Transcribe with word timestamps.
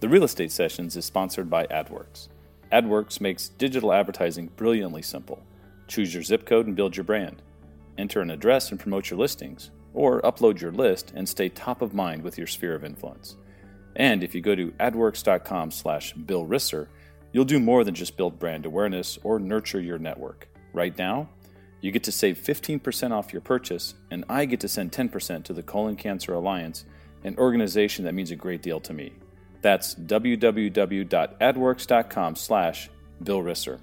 The 0.00 0.08
Real 0.08 0.24
Estate 0.24 0.50
Sessions 0.50 0.96
is 0.96 1.04
sponsored 1.04 1.50
by 1.50 1.66
AdWorks. 1.66 2.28
AdWorks 2.72 3.20
makes 3.20 3.50
digital 3.50 3.92
advertising 3.92 4.50
brilliantly 4.56 5.02
simple. 5.02 5.42
Choose 5.88 6.14
your 6.14 6.22
zip 6.22 6.46
code 6.46 6.66
and 6.66 6.74
build 6.74 6.96
your 6.96 7.04
brand. 7.04 7.42
Enter 7.98 8.22
an 8.22 8.30
address 8.30 8.70
and 8.70 8.80
promote 8.80 9.10
your 9.10 9.18
listings, 9.18 9.70
or 9.92 10.22
upload 10.22 10.58
your 10.58 10.72
list 10.72 11.12
and 11.14 11.28
stay 11.28 11.50
top 11.50 11.82
of 11.82 11.92
mind 11.92 12.22
with 12.22 12.38
your 12.38 12.46
sphere 12.46 12.74
of 12.74 12.82
influence. 12.82 13.36
And 13.94 14.24
if 14.24 14.34
you 14.34 14.40
go 14.40 14.54
to 14.54 14.70
adworks.com 14.80 15.70
slash 15.70 16.14
Bill 16.14 16.46
Risser, 16.46 16.86
you'll 17.34 17.44
do 17.44 17.60
more 17.60 17.84
than 17.84 17.94
just 17.94 18.16
build 18.16 18.38
brand 18.38 18.64
awareness 18.64 19.18
or 19.22 19.38
nurture 19.38 19.82
your 19.82 19.98
network. 19.98 20.48
Right 20.72 20.96
now, 20.96 21.28
you 21.82 21.92
get 21.92 22.04
to 22.04 22.12
save 22.12 22.38
15% 22.38 23.10
off 23.10 23.34
your 23.34 23.42
purchase, 23.42 23.92
and 24.10 24.24
I 24.30 24.46
get 24.46 24.60
to 24.60 24.68
send 24.68 24.92
10% 24.92 25.44
to 25.44 25.52
the 25.52 25.62
Colon 25.62 25.96
Cancer 25.96 26.32
Alliance, 26.32 26.86
an 27.22 27.36
organization 27.36 28.06
that 28.06 28.14
means 28.14 28.30
a 28.30 28.36
great 28.36 28.62
deal 28.62 28.80
to 28.80 28.94
me. 28.94 29.12
That's 29.62 29.94
www.adworks.com 29.94 32.36
slash 32.36 32.90
Bill 33.22 33.42
Risser. 33.42 33.78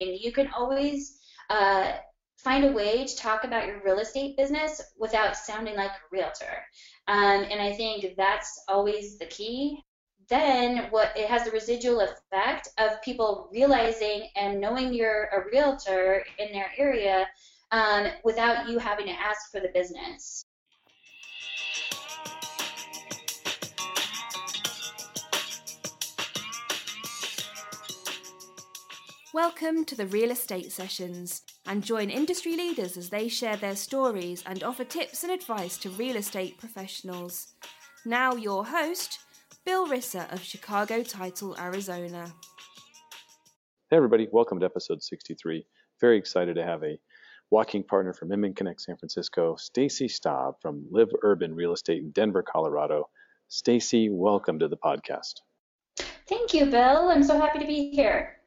You 0.00 0.32
can 0.32 0.48
always 0.56 1.18
uh, 1.50 1.92
find 2.36 2.64
a 2.64 2.72
way 2.72 3.04
to 3.04 3.16
talk 3.16 3.44
about 3.44 3.66
your 3.66 3.82
real 3.84 3.98
estate 3.98 4.36
business 4.36 4.80
without 4.98 5.36
sounding 5.36 5.76
like 5.76 5.90
a 5.90 6.00
realtor. 6.10 6.64
Um, 7.06 7.44
and 7.44 7.60
I 7.60 7.72
think 7.72 8.16
that's 8.16 8.64
always 8.68 9.18
the 9.18 9.26
key 9.26 9.84
then 10.32 10.86
what 10.90 11.12
it 11.14 11.28
has 11.28 11.44
the 11.44 11.50
residual 11.50 12.00
effect 12.00 12.68
of 12.78 13.02
people 13.02 13.50
realizing 13.52 14.28
and 14.34 14.58
knowing 14.58 14.94
you're 14.94 15.26
a 15.26 15.44
realtor 15.52 16.24
in 16.38 16.50
their 16.52 16.70
area 16.78 17.26
um, 17.70 18.06
without 18.24 18.66
you 18.66 18.78
having 18.78 19.06
to 19.06 19.12
ask 19.12 19.50
for 19.50 19.60
the 19.60 19.68
business. 19.74 20.42
Welcome 29.34 29.86
to 29.86 29.96
the 29.96 30.06
Real 30.08 30.30
Estate 30.30 30.70
Sessions 30.70 31.40
and 31.64 31.82
join 31.82 32.10
industry 32.10 32.54
leaders 32.54 32.98
as 32.98 33.08
they 33.08 33.28
share 33.28 33.56
their 33.56 33.76
stories 33.76 34.44
and 34.44 34.62
offer 34.62 34.84
tips 34.84 35.22
and 35.22 35.32
advice 35.32 35.78
to 35.78 35.88
real 35.88 36.16
estate 36.16 36.58
professionals. 36.58 37.54
Now, 38.04 38.34
your 38.34 38.62
host, 38.62 39.20
Bill 39.64 39.86
Risser 39.86 40.30
of 40.30 40.42
Chicago 40.42 41.02
Title, 41.02 41.56
Arizona. 41.58 42.30
Hey, 43.88 43.96
everybody, 43.96 44.28
welcome 44.30 44.60
to 44.60 44.66
episode 44.66 45.02
63. 45.02 45.64
Very 45.98 46.18
excited 46.18 46.56
to 46.56 46.62
have 46.62 46.82
a 46.82 46.98
walking 47.50 47.84
partner 47.84 48.12
from 48.12 48.32
Inman 48.32 48.52
Connect 48.52 48.82
San 48.82 48.98
Francisco, 48.98 49.56
Stacie 49.56 50.10
Staub 50.10 50.56
from 50.60 50.84
Live 50.90 51.08
Urban 51.22 51.54
Real 51.54 51.72
Estate 51.72 52.02
in 52.02 52.10
Denver, 52.10 52.42
Colorado. 52.42 53.08
Stacie, 53.50 54.10
welcome 54.10 54.58
to 54.58 54.68
the 54.68 54.76
podcast. 54.76 55.40
Thank 56.28 56.52
you, 56.52 56.66
Bill. 56.66 57.08
I'm 57.08 57.22
so 57.22 57.40
happy 57.40 57.60
to 57.60 57.66
be 57.66 57.88
here. 57.88 58.41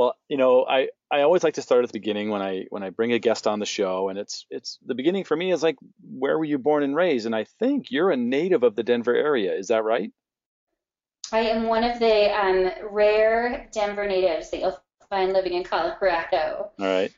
Well, 0.00 0.16
you 0.30 0.38
know, 0.38 0.64
I, 0.64 0.88
I 1.10 1.20
always 1.20 1.44
like 1.44 1.54
to 1.54 1.62
start 1.62 1.84
at 1.84 1.90
the 1.90 1.98
beginning 1.98 2.30
when 2.30 2.40
I 2.40 2.64
when 2.70 2.82
I 2.82 2.88
bring 2.88 3.12
a 3.12 3.18
guest 3.18 3.46
on 3.46 3.58
the 3.58 3.66
show, 3.66 4.08
and 4.08 4.18
it's 4.18 4.46
it's 4.48 4.78
the 4.86 4.94
beginning 4.94 5.24
for 5.24 5.36
me 5.36 5.52
is 5.52 5.62
like, 5.62 5.76
where 6.02 6.38
were 6.38 6.46
you 6.46 6.56
born 6.56 6.82
and 6.82 6.96
raised? 6.96 7.26
And 7.26 7.34
I 7.34 7.44
think 7.44 7.90
you're 7.90 8.10
a 8.10 8.16
native 8.16 8.62
of 8.62 8.74
the 8.76 8.82
Denver 8.82 9.14
area. 9.14 9.52
Is 9.52 9.68
that 9.68 9.84
right? 9.84 10.10
I 11.32 11.40
am 11.40 11.64
one 11.64 11.84
of 11.84 11.98
the 11.98 12.34
um, 12.34 12.70
rare 12.90 13.68
Denver 13.72 14.08
natives 14.08 14.48
that 14.48 14.60
you'll 14.60 14.82
find 15.10 15.34
living 15.34 15.52
in 15.52 15.64
Colorado. 15.64 16.70
All 16.80 16.86
right. 16.86 17.12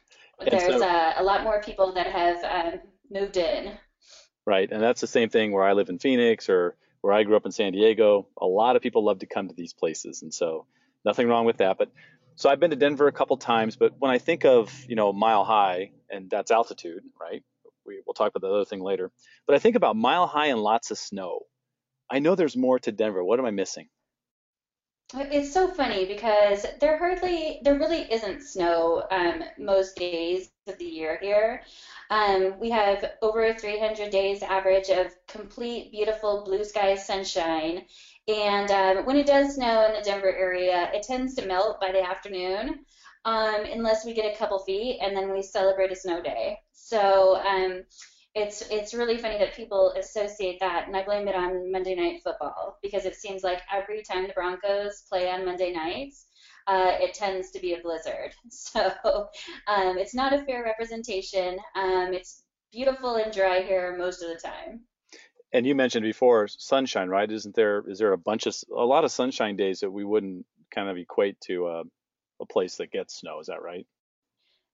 There's 0.51 0.81
so, 0.81 0.85
uh, 0.85 1.15
a 1.19 1.23
lot 1.23 1.45
more 1.45 1.63
people 1.63 1.93
that 1.93 2.09
have 2.09 2.43
um, 2.43 2.81
moved 3.13 3.37
in. 3.37 3.79
Right, 4.45 4.69
and 4.73 4.83
that's 4.83 5.01
the 5.01 5.07
same 5.07 5.29
thing 5.29 5.53
where 5.53 5.63
I 5.63 5.75
live 5.75 5.89
in 5.89 6.01
Phoenix 6.01 6.49
or 6.49 6.75
where 7.01 7.13
I 7.13 7.23
grew 7.23 7.37
up 7.37 7.47
in 7.47 7.53
San 7.53 7.75
Diego. 7.75 8.27
A 8.41 8.47
lot 8.47 8.75
of 8.75 8.83
people 8.83 9.05
love 9.05 9.21
to 9.21 9.27
come 9.27 9.47
to 9.47 9.55
these 9.55 9.73
places, 9.73 10.23
and 10.23 10.35
so 10.35 10.67
nothing 11.05 11.29
wrong 11.29 11.45
with 11.45 11.59
that. 11.59 11.79
But 11.79 11.91
so 12.37 12.49
I've 12.49 12.61
been 12.61 12.71
to 12.71 12.77
Denver 12.77 13.09
a 13.09 13.13
couple 13.13 13.37
times, 13.37 13.77
but 13.77 13.95
when 13.99 14.11
I 14.11 14.19
think 14.19 14.45
of 14.45 14.73
you 14.89 14.97
know 14.97 15.13
Mile 15.13 15.45
High, 15.45 15.91
and 16.11 16.31
that's 16.31 16.51
altitude, 16.51 17.03
right? 17.21 17.43
We, 17.85 18.01
we'll 18.07 18.15
talk 18.15 18.33
about 18.35 18.47
the 18.47 18.55
other 18.55 18.65
thing 18.65 18.81
later. 18.81 19.11
But 19.47 19.57
I 19.57 19.59
think 19.59 19.77
about 19.77 19.97
Mile 19.97 20.27
High 20.27 20.47
and 20.47 20.61
lots 20.61 20.91
of 20.91 20.99
snow. 20.99 21.41
I 22.11 22.19
know 22.19 22.35
there's 22.35 22.57
more 22.57 22.79
to 22.81 22.93
Denver. 22.93 23.25
What 23.25 23.39
am 23.39 23.47
I 23.47 23.51
missing? 23.51 23.89
It's 25.15 25.53
so 25.53 25.69
funny 25.69 26.07
because 26.07 26.65
there 26.81 26.97
hardly, 26.97 27.61
there 27.63 27.79
really 27.79 28.11
isn't 28.11 28.43
snow 28.43 29.07
um, 29.11 29.45
most 29.59 29.97
days 29.97 30.51
of 30.67 30.79
the 30.79 30.87
year 30.87 31.19
here. 31.21 31.63
Um, 32.09 32.59
we 32.59 32.71
have 32.71 33.13
over 33.21 33.53
300 33.53 34.11
days 34.11 34.43
average 34.43 34.89
of 34.89 35.15
complete, 35.29 35.93
beautiful 35.93 36.45
blue 36.45 36.65
sky 36.65 36.95
sunshine. 36.95 37.85
And 38.29 38.71
um, 38.71 39.05
when 39.05 39.17
it 39.17 39.27
does 39.27 39.57
snow 39.57 39.87
in 39.87 39.95
the 39.95 40.03
Denver 40.03 40.35
area, 40.35 40.91
it 40.93 41.03
tends 41.03 41.35
to 41.35 41.47
melt 41.47 41.81
by 41.81 41.91
the 41.91 42.03
afternoon, 42.03 42.85
um, 43.25 43.65
unless 43.73 44.05
we 44.05 44.15
get 44.15 44.33
a 44.33 44.37
couple 44.37 44.61
feet, 44.61 45.01
and 45.03 45.17
then 45.17 45.33
we 45.33 45.43
celebrate 45.43 45.91
a 45.91 45.97
snow 45.97 46.23
day. 46.23 46.59
So 46.73 47.37
um, 47.45 47.83
it's 48.35 48.63
it's 48.71 48.95
really 48.95 49.19
funny 49.19 49.39
that 49.39 49.55
people 49.55 49.93
associate 49.99 50.59
that, 50.61 50.87
and 50.87 50.97
I 50.97 51.05
blame 51.05 51.27
it 51.29 51.35
on 51.35 51.71
Monday 51.71 51.95
Night 51.95 52.21
Football 52.23 52.79
because 52.81 53.05
it 53.05 53.17
seems 53.17 53.43
like 53.43 53.61
every 53.73 54.03
time 54.03 54.27
the 54.27 54.33
Broncos 54.35 55.03
play 55.09 55.31
on 55.31 55.45
Monday 55.45 55.73
nights, 55.73 56.27
uh, 56.69 56.93
it 57.01 57.15
tends 57.15 57.51
to 57.51 57.61
be 57.61 57.75
a 57.75 57.81
blizzard. 57.81 58.35
So 58.51 59.29
um, 59.67 59.99
it's 59.99 60.15
not 60.15 60.33
a 60.33 60.45
fair 60.45 60.63
representation. 60.65 61.59
Um, 61.75 62.13
it's 62.13 62.45
beautiful 62.71 63.17
and 63.17 63.33
dry 63.33 63.63
here 63.63 63.97
most 63.99 64.23
of 64.23 64.29
the 64.29 64.37
time. 64.37 64.85
And 65.53 65.67
you 65.67 65.75
mentioned 65.75 66.05
before 66.05 66.49
sunshine, 66.49 67.09
right? 67.09 67.31
Isn't 67.31 67.55
there 67.55 67.85
is 67.87 67.99
there 67.99 68.13
a 68.13 68.19
bunch 68.19 68.47
of 68.47 68.57
a 68.75 68.85
lot 68.85 69.05
of 69.05 69.11
sunshine 69.11 69.57
days 69.57 69.81
that 69.81 69.91
we 69.91 70.05
wouldn't 70.05 70.47
kind 70.75 70.89
of 70.89 70.97
equate 70.97 71.41
to 71.43 71.67
uh, 71.67 71.83
a 72.41 72.47
place 72.47 72.77
that 72.77 72.91
gets 72.91 73.15
snow? 73.15 73.41
Is 73.41 73.49
that 73.49 73.63
right? 73.63 73.87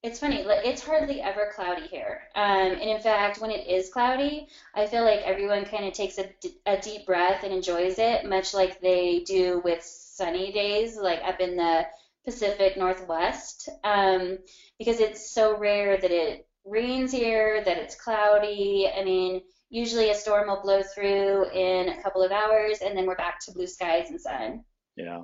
It's 0.01 0.21
funny, 0.21 0.45
it's 0.47 0.85
hardly 0.85 1.21
ever 1.21 1.51
cloudy 1.53 1.89
here. 1.89 2.23
Um, 2.37 2.71
and 2.73 2.83
in 2.83 3.01
fact, 3.01 3.41
when 3.41 3.51
it 3.51 3.67
is 3.67 3.91
cloudy, 3.91 4.47
I 4.73 4.87
feel 4.87 5.03
like 5.03 5.23
everyone 5.23 5.65
kind 5.65 5.87
of 5.87 5.93
takes 5.93 6.19
a, 6.19 6.31
a 6.67 6.81
deep 6.81 7.05
breath 7.05 7.43
and 7.43 7.53
enjoys 7.53 7.99
it, 7.99 8.25
much 8.25 8.55
like 8.55 8.81
they 8.81 9.25
do 9.27 9.61
with 9.65 9.83
sunny 9.83 10.53
days, 10.53 10.97
like 10.97 11.21
up 11.25 11.41
in 11.41 11.57
the 11.57 11.85
Pacific 12.25 12.77
Northwest, 12.77 13.69
um, 13.83 14.39
because 14.79 15.01
it's 15.01 15.31
so 15.31 15.59
rare 15.59 15.97
that 15.97 16.13
it 16.13 16.48
rains 16.69 17.13
here, 17.13 17.63
that 17.65 17.79
it's 17.79 17.95
cloudy. 17.95 18.89
I 18.95 19.05
mean, 19.05 19.43
usually 19.71 20.11
a 20.11 20.15
storm 20.15 20.49
will 20.49 20.63
blow 20.63 20.83
through 20.83 21.51
in 21.51 21.89
a 21.89 22.03
couple 22.03 22.23
of 22.23 22.33
hours, 22.33 22.79
and 22.85 22.97
then 22.97 23.07
we're 23.07 23.17
back 23.17 23.39
to 23.45 23.53
blue 23.53 23.67
skies 23.67 24.11
and 24.11 24.21
sun. 24.21 24.65
Yeah. 24.97 25.23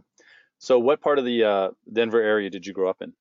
So, 0.59 0.79
what 0.79 1.01
part 1.01 1.19
of 1.19 1.25
the 1.25 1.45
uh, 1.45 1.71
Denver 1.93 2.23
area 2.23 2.51
did 2.51 2.67
you 2.67 2.73
grow 2.73 2.89
up 2.89 3.03
in? 3.03 3.13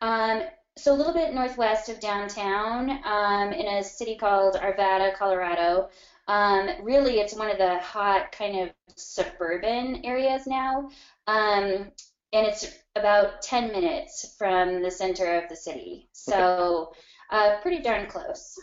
Um, 0.00 0.42
so 0.76 0.92
a 0.92 0.96
little 0.96 1.12
bit 1.12 1.32
northwest 1.32 1.88
of 1.88 2.00
downtown, 2.00 2.90
um, 3.04 3.52
in 3.52 3.66
a 3.66 3.84
city 3.84 4.16
called 4.16 4.56
Arvada, 4.56 5.14
Colorado. 5.16 5.88
Um, 6.26 6.68
really, 6.82 7.20
it's 7.20 7.34
one 7.34 7.50
of 7.50 7.58
the 7.58 7.78
hot 7.78 8.32
kind 8.32 8.60
of 8.60 8.74
suburban 8.96 10.04
areas 10.04 10.46
now, 10.46 10.90
um, 11.26 11.90
and 12.34 12.46
it's 12.46 12.66
about 12.96 13.42
10 13.42 13.72
minutes 13.72 14.34
from 14.36 14.82
the 14.82 14.90
center 14.90 15.36
of 15.40 15.48
the 15.48 15.56
city. 15.56 16.08
So 16.12 16.92
uh, 17.30 17.60
pretty 17.62 17.80
darn 17.80 18.08
close. 18.08 18.58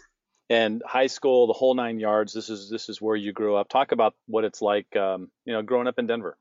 And 0.50 0.84
high 0.86 1.08
school, 1.08 1.48
the 1.48 1.54
whole 1.54 1.74
nine 1.74 1.98
yards. 1.98 2.34
This 2.34 2.50
is 2.50 2.70
this 2.70 2.90
is 2.90 3.02
where 3.02 3.16
you 3.16 3.32
grew 3.32 3.56
up. 3.56 3.70
Talk 3.70 3.94
about 3.94 4.14
what 4.28 4.44
it's 4.44 4.62
like, 4.62 4.94
um, 4.98 5.32
you 5.46 5.54
know, 5.54 5.62
growing 5.62 5.88
up 5.88 5.98
in 5.98 6.08
Denver. 6.08 6.38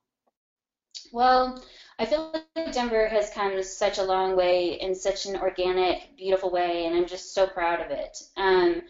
Well, 1.12 1.62
I 1.96 2.06
feel 2.06 2.32
like 2.56 2.72
Denver 2.72 3.06
has 3.06 3.30
come 3.30 3.62
such 3.62 3.98
a 3.98 4.02
long 4.02 4.36
way 4.36 4.80
in 4.80 4.96
such 4.96 5.26
an 5.26 5.36
organic, 5.36 6.16
beautiful 6.16 6.50
way, 6.50 6.86
and 6.86 6.96
I'm 6.96 7.06
just 7.06 7.34
so 7.34 7.46
proud 7.46 7.80
of 7.80 7.92
it. 7.92 8.18
Um, 8.36 8.82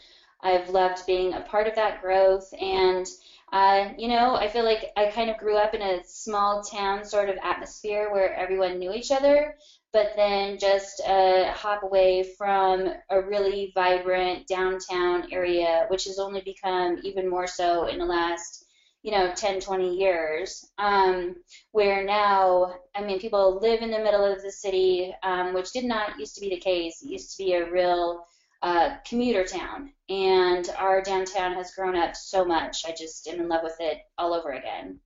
I've 0.43 0.71
loved 0.71 1.07
being 1.07 1.34
a 1.34 1.43
part 1.43 1.67
of 1.67 1.75
that 1.75 2.01
growth, 2.01 2.55
and 2.59 3.07
uh, 3.53 3.91
you 3.99 4.09
know, 4.09 4.37
I 4.37 4.49
feel 4.49 4.65
like 4.65 4.93
I 4.97 5.11
kind 5.11 5.29
of 5.29 5.39
grew 5.39 5.57
up 5.57 5.75
in 5.75 5.83
a 5.83 6.05
small 6.05 6.63
town 6.63 7.05
sort 7.05 7.29
of 7.29 7.37
atmosphere 7.43 8.11
where 8.13 8.35
everyone 8.35 8.79
knew 8.79 8.93
each 8.93 9.11
other, 9.11 9.57
but 9.93 10.13
then 10.15 10.59
just 10.59 11.01
a 11.01 11.53
hop 11.55 11.83
away 11.83 12.23
from 12.39 12.89
a 13.11 13.21
really 13.21 13.73
vibrant 13.75 14.47
downtown 14.47 15.33
area, 15.33 15.87
which 15.89 16.05
has 16.05 16.19
only 16.19 16.43
become 16.43 16.99
even 17.03 17.29
more 17.29 17.49
so 17.49 17.87
in 17.87 17.99
the 17.99 18.05
last 18.05 18.67
you 19.03 19.11
know 19.11 19.33
10 19.35 19.61
20 19.61 19.97
years. 19.97 20.71
Um, 20.79 21.37
where 21.73 22.05
now 22.05 22.75
i 22.95 23.03
mean 23.03 23.19
people 23.19 23.59
live 23.61 23.83
in 23.83 23.91
the 23.91 23.99
middle 23.99 24.25
of 24.25 24.43
the 24.43 24.53
city 24.53 25.15
um, 25.23 25.55
which 25.55 25.73
did 25.73 25.85
not 25.85 26.19
used 26.19 26.35
to 26.37 26.41
be 26.41 26.51
the 26.51 26.61
case. 26.61 27.03
It 27.03 27.09
used 27.11 27.37
to 27.37 27.45
be 27.45 27.55
a 27.55 27.71
real 27.71 28.27
uh, 28.62 28.97
commuter 29.09 29.45
town 29.45 29.92
and 30.09 30.68
our 30.78 31.03
downtown 31.03 31.54
has 31.54 31.74
grown 31.74 31.97
up 31.97 32.15
so 32.15 32.45
much 32.45 32.84
i 32.86 32.95
just 32.97 33.27
am 33.27 33.41
in 33.41 33.48
love 33.48 33.62
with 33.62 33.77
it 33.80 33.98
all 34.18 34.34
over 34.34 34.51
again. 34.51 35.01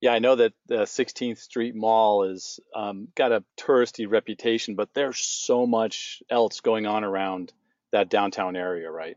Yeah 0.00 0.12
i 0.12 0.18
know 0.18 0.36
that 0.36 0.52
the 0.66 0.82
16th 0.84 1.38
street 1.38 1.74
mall 1.74 2.24
is 2.24 2.58
um, 2.74 3.08
got 3.14 3.32
a 3.32 3.44
touristy 3.58 4.10
reputation 4.10 4.76
but 4.76 4.94
there's 4.94 5.18
so 5.18 5.66
much 5.66 6.22
else 6.30 6.60
going 6.60 6.86
on 6.86 7.04
around 7.04 7.52
that 7.92 8.08
downtown 8.08 8.56
area 8.56 8.90
right? 8.90 9.16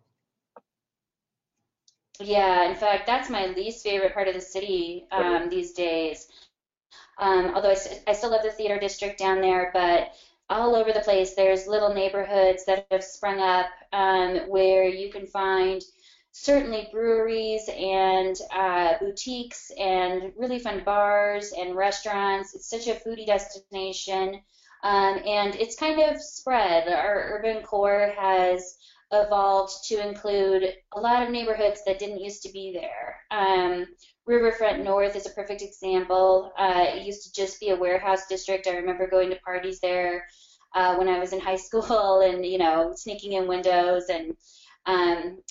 Yeah, 2.20 2.70
in 2.70 2.76
fact, 2.76 3.08
that's 3.08 3.30
my 3.30 3.48
least 3.48 3.84
favorite 3.84 4.14
part 4.14 4.28
of 4.28 4.34
the 4.34 4.42
city 4.42 5.06
um, 5.12 5.50
these 5.50 5.72
days. 5.72 6.28
Um, 7.18 7.54
although 7.56 7.72
I, 7.72 7.78
I 8.08 8.14
still 8.14 8.32
love 8.32 8.44
the 8.44 8.52
theater 8.52 8.78
district 8.78 9.20
down 9.20 9.40
there, 9.40 9.72
but 9.74 10.14
all 10.50 10.76
over 10.76 10.92
the 10.92 11.00
place 11.02 11.36
there's 11.36 11.68
little 11.68 11.94
neighborhoods 11.94 12.66
that 12.66 12.86
have 12.92 13.04
sprung 13.04 13.40
up 13.40 13.68
um, 13.94 14.38
where 14.50 14.86
you 14.86 15.12
can 15.12 15.28
find 15.28 15.82
certainly 16.32 16.88
breweries 16.92 17.70
and 17.76 18.36
uh, 18.54 18.94
boutiques 19.00 19.72
and 19.78 20.32
really 20.38 20.60
fun 20.60 20.84
bars 20.84 21.54
and 21.58 21.76
restaurants. 21.76 22.56
It's 22.56 22.70
such 22.70 22.88
a 22.88 22.96
foodie 22.96 23.26
destination. 23.26 24.42
Um, 24.84 25.20
and 25.26 25.56
it's 25.56 25.76
kind 25.76 26.00
of 26.00 26.22
spread. 26.22 26.88
Our 26.88 27.38
urban 27.38 27.64
core 27.64 28.14
has 28.18 28.78
evolved 29.12 29.74
to 29.88 30.08
include 30.08 30.74
a 30.94 31.00
lot 31.00 31.24
of 31.24 31.30
neighborhoods 31.30 31.82
that 31.86 32.00
didn't 32.00 32.22
used 32.22 32.44
to 32.44 32.52
be 32.54 32.72
there. 32.74 33.18
Um, 33.32 33.88
Riverfront 34.26 34.84
North 34.84 35.16
is 35.16 35.26
a 35.26 35.32
perfect 35.32 35.62
example. 35.62 36.52
Uh, 36.58 36.86
it 36.88 37.04
used 37.04 37.24
to 37.24 37.34
just 37.34 37.60
be 37.60 37.70
a 37.70 37.76
warehouse 37.76 38.28
district. 38.28 38.68
I 38.68 38.76
remember 38.76 39.08
going 39.08 39.30
to 39.30 39.36
parties 39.38 39.80
there 39.80 40.28
uh, 40.76 40.96
when 40.96 41.08
I 41.08 41.20
was 41.20 41.34
in 41.34 41.40
high 41.40 41.56
school 41.68 42.22
and, 42.22 42.46
you 42.46 42.58
know, 42.58 42.94
sneaking 42.96 43.34
in 43.34 43.48
windows 43.48 44.06
and, 44.10 44.36
um, 44.86 45.42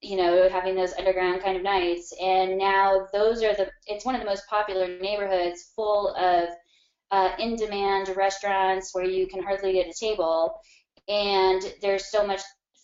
you 0.00 0.16
know, 0.16 0.48
having 0.48 0.74
those 0.74 0.94
underground 0.94 1.42
kind 1.42 1.56
of 1.56 1.62
nights. 1.62 2.12
And 2.20 2.58
now 2.58 3.06
those 3.12 3.42
are 3.42 3.54
the, 3.54 3.70
it's 3.86 4.04
one 4.04 4.14
of 4.14 4.20
the 4.20 4.26
most 4.26 4.46
popular 4.48 4.98
neighborhoods 4.98 5.72
full 5.74 6.14
of 6.16 6.48
uh, 7.12 7.30
in 7.38 7.56
demand 7.56 8.08
restaurants 8.16 8.94
where 8.94 9.04
you 9.04 9.26
can 9.26 9.42
hardly 9.42 9.74
get 9.74 9.88
a 9.88 9.98
table. 9.98 10.60
And 11.08 11.62
there's 11.80 12.10
so 12.10 12.26
much 12.26 12.40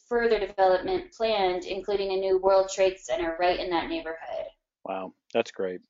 further 0.08 0.38
development 0.38 1.12
planned, 1.12 1.64
including 1.64 2.12
a 2.12 2.16
new 2.16 2.38
World 2.38 2.70
Trade 2.72 2.98
Center 2.98 3.36
right 3.38 3.58
in 3.58 3.70
that 3.70 3.88
neighborhood. 3.88 4.46
Wow, 4.88 5.12
that's 5.34 5.50
great. 5.50 5.80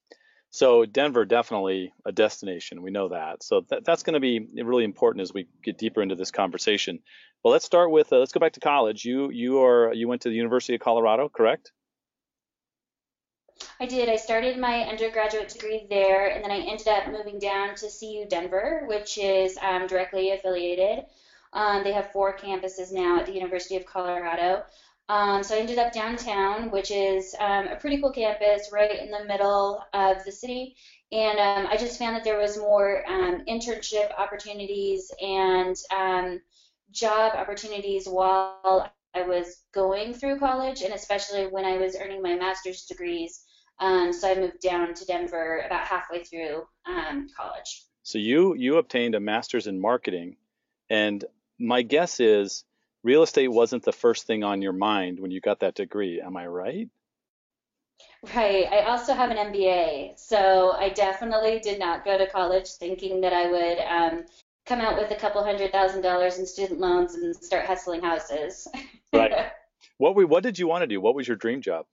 So 0.50 0.84
Denver 0.84 1.24
definitely 1.24 1.92
a 2.04 2.12
destination. 2.12 2.82
We 2.82 2.90
know 2.90 3.10
that. 3.10 3.42
So 3.42 3.64
that, 3.68 3.84
that's 3.84 4.02
going 4.02 4.14
to 4.14 4.20
be 4.20 4.48
really 4.62 4.84
important 4.84 5.22
as 5.22 5.32
we 5.32 5.46
get 5.62 5.78
deeper 5.78 6.02
into 6.02 6.14
this 6.14 6.30
conversation. 6.30 7.00
Well, 7.42 7.52
let's 7.52 7.66
start 7.66 7.90
with 7.90 8.12
uh, 8.12 8.18
let's 8.18 8.32
go 8.32 8.40
back 8.40 8.54
to 8.54 8.60
college. 8.60 9.04
You 9.04 9.30
you 9.30 9.62
are 9.62 9.92
you 9.92 10.08
went 10.08 10.22
to 10.22 10.30
the 10.30 10.34
University 10.34 10.74
of 10.74 10.80
Colorado, 10.80 11.28
correct? 11.28 11.70
I 13.80 13.86
did. 13.86 14.08
I 14.08 14.16
started 14.16 14.58
my 14.58 14.82
undergraduate 14.82 15.48
degree 15.48 15.86
there, 15.88 16.28
and 16.28 16.42
then 16.42 16.50
I 16.50 16.58
ended 16.58 16.88
up 16.88 17.08
moving 17.08 17.38
down 17.38 17.74
to 17.76 17.88
CU 17.88 18.26
Denver, 18.28 18.84
which 18.86 19.18
is 19.18 19.58
um, 19.58 19.86
directly 19.86 20.30
affiliated. 20.30 21.04
Um, 21.52 21.82
they 21.82 21.92
have 21.92 22.12
four 22.12 22.36
campuses 22.36 22.92
now 22.92 23.18
at 23.18 23.26
the 23.26 23.32
University 23.32 23.76
of 23.76 23.86
Colorado. 23.86 24.64
Um, 25.08 25.42
so 25.42 25.54
I 25.54 25.58
ended 25.58 25.78
up 25.78 25.92
downtown, 25.92 26.70
which 26.70 26.90
is 26.90 27.34
um, 27.40 27.68
a 27.68 27.76
pretty 27.76 28.00
cool 28.00 28.12
campus 28.12 28.70
right 28.72 28.98
in 28.98 29.10
the 29.10 29.24
middle 29.24 29.82
of 29.94 30.22
the 30.24 30.32
city. 30.32 30.76
And 31.10 31.38
um, 31.38 31.66
I 31.70 31.78
just 31.78 31.98
found 31.98 32.14
that 32.16 32.24
there 32.24 32.38
was 32.38 32.58
more 32.58 33.08
um, 33.08 33.42
internship 33.48 34.10
opportunities 34.18 35.10
and 35.22 35.74
um, 35.96 36.40
job 36.90 37.34
opportunities 37.34 38.06
while 38.06 38.92
I 39.14 39.22
was 39.22 39.62
going 39.72 40.12
through 40.12 40.38
college, 40.38 40.82
and 40.82 40.92
especially 40.92 41.46
when 41.46 41.64
I 41.64 41.78
was 41.78 41.96
earning 41.98 42.20
my 42.20 42.34
master's 42.34 42.84
degrees. 42.84 43.42
Um, 43.80 44.12
so 44.12 44.30
I 44.30 44.34
moved 44.34 44.60
down 44.60 44.92
to 44.92 45.04
Denver 45.06 45.62
about 45.64 45.86
halfway 45.86 46.24
through 46.24 46.66
college. 46.84 47.84
So 48.02 48.18
you 48.18 48.54
you 48.54 48.76
obtained 48.76 49.14
a 49.14 49.20
master's 49.20 49.66
in 49.66 49.80
marketing, 49.80 50.36
and 50.90 51.24
my 51.58 51.82
guess 51.82 52.20
is 52.20 52.64
real 53.02 53.22
estate 53.22 53.48
wasn't 53.48 53.84
the 53.84 53.92
first 53.92 54.26
thing 54.26 54.44
on 54.44 54.62
your 54.62 54.72
mind 54.72 55.20
when 55.20 55.30
you 55.30 55.40
got 55.40 55.60
that 55.60 55.74
degree. 55.74 56.20
Am 56.20 56.36
I 56.36 56.46
right? 56.46 56.88
Right. 58.34 58.66
I 58.70 58.82
also 58.82 59.14
have 59.14 59.30
an 59.30 59.36
MBA, 59.36 60.18
so 60.18 60.72
I 60.72 60.88
definitely 60.90 61.60
did 61.60 61.78
not 61.78 62.04
go 62.04 62.18
to 62.18 62.28
college 62.28 62.68
thinking 62.72 63.20
that 63.20 63.32
I 63.32 63.50
would 63.50 63.78
um, 63.78 64.26
come 64.66 64.80
out 64.80 64.96
with 64.96 65.10
a 65.10 65.16
couple 65.16 65.42
hundred 65.44 65.72
thousand 65.72 66.02
dollars 66.02 66.38
in 66.38 66.46
student 66.46 66.80
loans 66.80 67.14
and 67.14 67.34
start 67.34 67.66
hustling 67.66 68.02
houses. 68.02 68.68
right. 69.12 69.32
What 69.98 70.14
we, 70.14 70.24
what 70.24 70.44
did 70.44 70.58
you 70.58 70.68
want 70.68 70.82
to 70.82 70.86
do? 70.86 71.00
What 71.00 71.16
was 71.16 71.26
your 71.26 71.36
dream 71.36 71.60
job? 71.60 71.86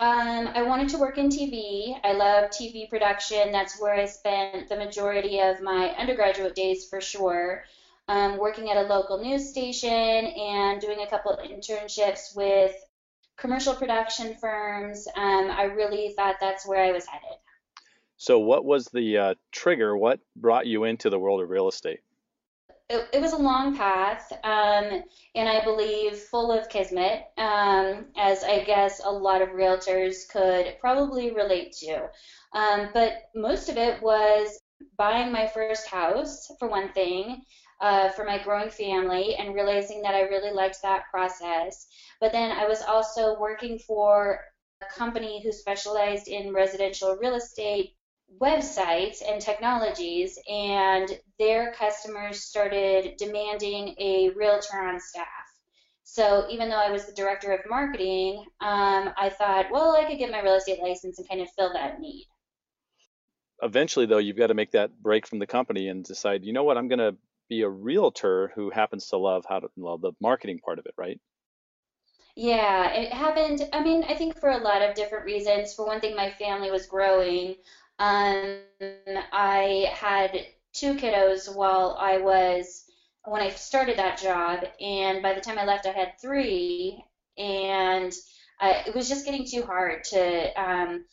Um, 0.00 0.48
I 0.54 0.62
wanted 0.62 0.88
to 0.90 0.98
work 0.98 1.18
in 1.18 1.28
TV. 1.28 1.96
I 2.02 2.12
love 2.12 2.50
TV 2.50 2.88
production. 2.88 3.52
That's 3.52 3.80
where 3.80 3.94
I 3.94 4.06
spent 4.06 4.68
the 4.68 4.76
majority 4.76 5.40
of 5.40 5.60
my 5.60 5.90
undergraduate 5.98 6.56
days 6.56 6.88
for 6.88 7.00
sure 7.00 7.64
um, 8.10 8.38
working 8.38 8.68
at 8.70 8.76
a 8.76 8.82
local 8.82 9.18
news 9.18 9.48
station 9.48 9.88
and 9.88 10.80
doing 10.80 10.98
a 11.00 11.06
couple 11.08 11.30
of 11.30 11.38
internships 11.48 12.34
with 12.34 12.74
commercial 13.38 13.72
production 13.72 14.34
firms. 14.40 15.06
Um, 15.16 15.48
I 15.48 15.62
really 15.62 16.12
thought 16.16 16.34
that's 16.40 16.66
where 16.66 16.82
I 16.82 16.90
was 16.90 17.06
headed. 17.06 17.38
So, 18.16 18.40
what 18.40 18.64
was 18.64 18.86
the 18.86 19.16
uh, 19.16 19.34
trigger? 19.52 19.96
What 19.96 20.18
brought 20.34 20.66
you 20.66 20.84
into 20.84 21.08
the 21.08 21.20
world 21.20 21.40
of 21.40 21.48
real 21.48 21.68
estate? 21.68 22.00
It, 22.88 23.08
it 23.12 23.20
was 23.20 23.32
a 23.32 23.38
long 23.38 23.76
path, 23.76 24.32
um, 24.42 25.04
and 25.36 25.48
I 25.48 25.62
believe 25.62 26.18
full 26.18 26.50
of 26.50 26.68
kismet, 26.68 27.26
um, 27.38 28.06
as 28.16 28.42
I 28.42 28.64
guess 28.66 29.00
a 29.04 29.10
lot 29.10 29.40
of 29.40 29.50
realtors 29.50 30.28
could 30.28 30.74
probably 30.80 31.30
relate 31.30 31.76
to. 31.78 32.08
Um, 32.52 32.88
but 32.92 33.30
most 33.36 33.68
of 33.68 33.76
it 33.76 34.02
was 34.02 34.58
buying 34.98 35.30
my 35.30 35.46
first 35.46 35.86
house, 35.86 36.50
for 36.58 36.68
one 36.68 36.92
thing, 36.92 37.42
uh, 37.80 38.10
for 38.10 38.24
my 38.24 38.38
growing 38.42 38.70
family 38.70 39.34
and 39.36 39.54
realizing 39.54 40.02
that 40.02 40.14
I 40.14 40.22
really 40.22 40.52
liked 40.52 40.82
that 40.82 41.04
process. 41.10 41.86
But 42.20 42.32
then 42.32 42.52
I 42.52 42.66
was 42.66 42.82
also 42.82 43.38
working 43.38 43.78
for 43.78 44.40
a 44.82 44.98
company 44.98 45.42
who 45.42 45.52
specialized 45.52 46.28
in 46.28 46.52
residential 46.52 47.16
real 47.16 47.34
estate 47.34 47.94
websites 48.40 49.22
and 49.26 49.40
technologies, 49.40 50.38
and 50.48 51.08
their 51.38 51.72
customers 51.72 52.42
started 52.42 53.16
demanding 53.18 53.94
a 53.98 54.30
realtor 54.36 54.78
on 54.78 55.00
staff. 55.00 55.26
So 56.04 56.46
even 56.50 56.68
though 56.68 56.76
I 56.76 56.90
was 56.90 57.06
the 57.06 57.12
director 57.12 57.52
of 57.52 57.60
marketing, 57.68 58.44
um, 58.60 59.10
I 59.16 59.30
thought, 59.36 59.66
well, 59.70 59.96
I 59.96 60.04
could 60.04 60.18
get 60.18 60.30
my 60.30 60.42
real 60.42 60.54
estate 60.54 60.80
license 60.82 61.18
and 61.18 61.28
kind 61.28 61.40
of 61.40 61.48
fill 61.56 61.72
that 61.72 62.00
need. 62.00 62.26
Eventually, 63.62 64.06
though, 64.06 64.18
you've 64.18 64.36
got 64.36 64.48
to 64.48 64.54
make 64.54 64.72
that 64.72 65.02
break 65.02 65.26
from 65.26 65.38
the 65.38 65.46
company 65.46 65.88
and 65.88 66.04
decide, 66.04 66.44
you 66.44 66.52
know 66.52 66.64
what, 66.64 66.78
I'm 66.78 66.88
going 66.88 66.98
to 66.98 67.16
be 67.50 67.62
a 67.62 67.68
realtor 67.68 68.52
who 68.54 68.70
happens 68.70 69.08
to 69.08 69.18
love 69.18 69.44
how 69.46 69.60
to 69.60 69.68
love 69.76 70.00
the 70.00 70.12
marketing 70.22 70.60
part 70.60 70.78
of 70.78 70.86
it, 70.86 70.94
right? 70.96 71.20
Yeah, 72.36 72.92
it 72.92 73.12
happened. 73.12 73.68
I 73.72 73.82
mean, 73.82 74.04
I 74.04 74.14
think 74.14 74.38
for 74.38 74.50
a 74.50 74.58
lot 74.58 74.82
of 74.82 74.94
different 74.94 75.26
reasons. 75.26 75.74
For 75.74 75.86
one 75.86 76.00
thing, 76.00 76.16
my 76.16 76.30
family 76.30 76.70
was 76.70 76.86
growing. 76.86 77.56
Um, 77.98 78.60
I 79.32 79.90
had 79.92 80.46
two 80.72 80.94
kiddos 80.94 81.54
while 81.54 81.96
I 82.00 82.18
was 82.18 82.84
when 83.24 83.42
I 83.42 83.50
started 83.50 83.98
that 83.98 84.18
job, 84.18 84.64
and 84.80 85.22
by 85.22 85.34
the 85.34 85.40
time 85.42 85.58
I 85.58 85.66
left, 85.66 85.86
I 85.86 85.92
had 85.92 86.14
three, 86.22 87.04
and 87.36 88.12
I, 88.60 88.84
it 88.86 88.94
was 88.94 89.08
just 89.08 89.26
getting 89.26 89.46
too 89.46 89.62
hard 89.62 90.04
to 90.04 90.62
um, 90.62 91.04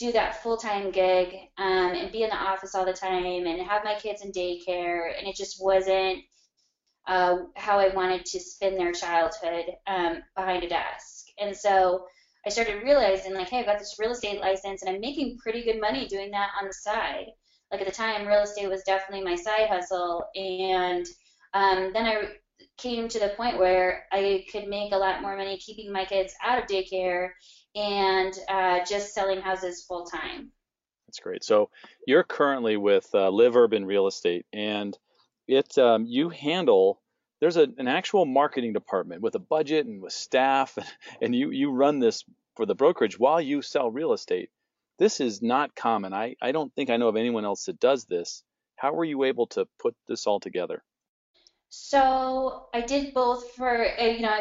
do 0.00 0.10
that 0.12 0.42
full 0.42 0.56
time 0.56 0.90
gig 0.90 1.34
um, 1.58 1.92
and 1.92 2.10
be 2.10 2.22
in 2.22 2.30
the 2.30 2.36
office 2.36 2.74
all 2.74 2.86
the 2.86 2.92
time 2.92 3.46
and 3.46 3.60
have 3.60 3.84
my 3.84 3.94
kids 3.94 4.22
in 4.22 4.32
daycare, 4.32 5.12
and 5.16 5.28
it 5.28 5.36
just 5.36 5.62
wasn't 5.62 6.20
uh, 7.06 7.36
how 7.54 7.78
I 7.78 7.94
wanted 7.94 8.24
to 8.24 8.40
spend 8.40 8.78
their 8.78 8.92
childhood 8.92 9.66
um, 9.86 10.22
behind 10.34 10.64
a 10.64 10.68
desk. 10.68 11.26
And 11.38 11.54
so 11.54 12.06
I 12.46 12.48
started 12.48 12.82
realizing, 12.82 13.34
like, 13.34 13.50
hey, 13.50 13.60
I've 13.60 13.66
got 13.66 13.78
this 13.78 13.96
real 13.98 14.12
estate 14.12 14.40
license, 14.40 14.82
and 14.82 14.94
I'm 14.94 15.00
making 15.00 15.38
pretty 15.38 15.62
good 15.62 15.80
money 15.80 16.06
doing 16.06 16.30
that 16.30 16.50
on 16.58 16.66
the 16.66 16.72
side. 16.72 17.26
Like 17.70 17.82
at 17.82 17.86
the 17.86 17.92
time, 17.92 18.26
real 18.26 18.40
estate 18.42 18.70
was 18.70 18.82
definitely 18.84 19.24
my 19.24 19.36
side 19.36 19.68
hustle, 19.68 20.24
and 20.34 21.06
um, 21.52 21.92
then 21.92 22.06
I 22.06 22.22
came 22.78 23.08
to 23.08 23.18
the 23.18 23.34
point 23.36 23.58
where 23.58 24.06
I 24.12 24.46
could 24.50 24.66
make 24.66 24.92
a 24.92 24.96
lot 24.96 25.20
more 25.20 25.36
money 25.36 25.58
keeping 25.58 25.92
my 25.92 26.06
kids 26.06 26.34
out 26.42 26.58
of 26.58 26.66
daycare 26.66 27.30
and 27.74 28.32
uh, 28.48 28.84
just 28.84 29.14
selling 29.14 29.40
houses 29.40 29.84
full 29.84 30.04
time. 30.04 30.50
That's 31.06 31.20
great. 31.20 31.44
So 31.44 31.70
you're 32.06 32.24
currently 32.24 32.76
with 32.76 33.08
uh, 33.14 33.30
Live 33.30 33.56
Urban 33.56 33.84
Real 33.84 34.06
Estate, 34.06 34.46
and 34.52 34.96
it 35.48 35.76
um, 35.78 36.06
you 36.06 36.28
handle. 36.28 37.00
There's 37.40 37.56
a, 37.56 37.66
an 37.78 37.88
actual 37.88 38.26
marketing 38.26 38.74
department 38.74 39.22
with 39.22 39.34
a 39.34 39.40
budget 39.40 39.86
and 39.86 40.02
with 40.02 40.12
staff, 40.12 40.78
and 41.22 41.34
you 41.34 41.50
you 41.50 41.72
run 41.72 41.98
this 41.98 42.24
for 42.56 42.66
the 42.66 42.74
brokerage 42.74 43.18
while 43.18 43.40
you 43.40 43.62
sell 43.62 43.90
real 43.90 44.12
estate. 44.12 44.50
This 44.98 45.20
is 45.20 45.40
not 45.40 45.74
common. 45.74 46.12
I, 46.12 46.36
I 46.42 46.52
don't 46.52 46.72
think 46.74 46.90
I 46.90 46.98
know 46.98 47.08
of 47.08 47.16
anyone 47.16 47.46
else 47.46 47.64
that 47.64 47.80
does 47.80 48.04
this. 48.04 48.44
How 48.76 48.92
were 48.92 49.04
you 49.04 49.24
able 49.24 49.46
to 49.48 49.66
put 49.78 49.94
this 50.06 50.26
all 50.26 50.40
together? 50.40 50.82
So 51.70 52.66
I 52.74 52.82
did 52.82 53.14
both 53.14 53.50
for 53.52 53.98
uh, 53.98 54.04
you 54.04 54.20
know 54.20 54.38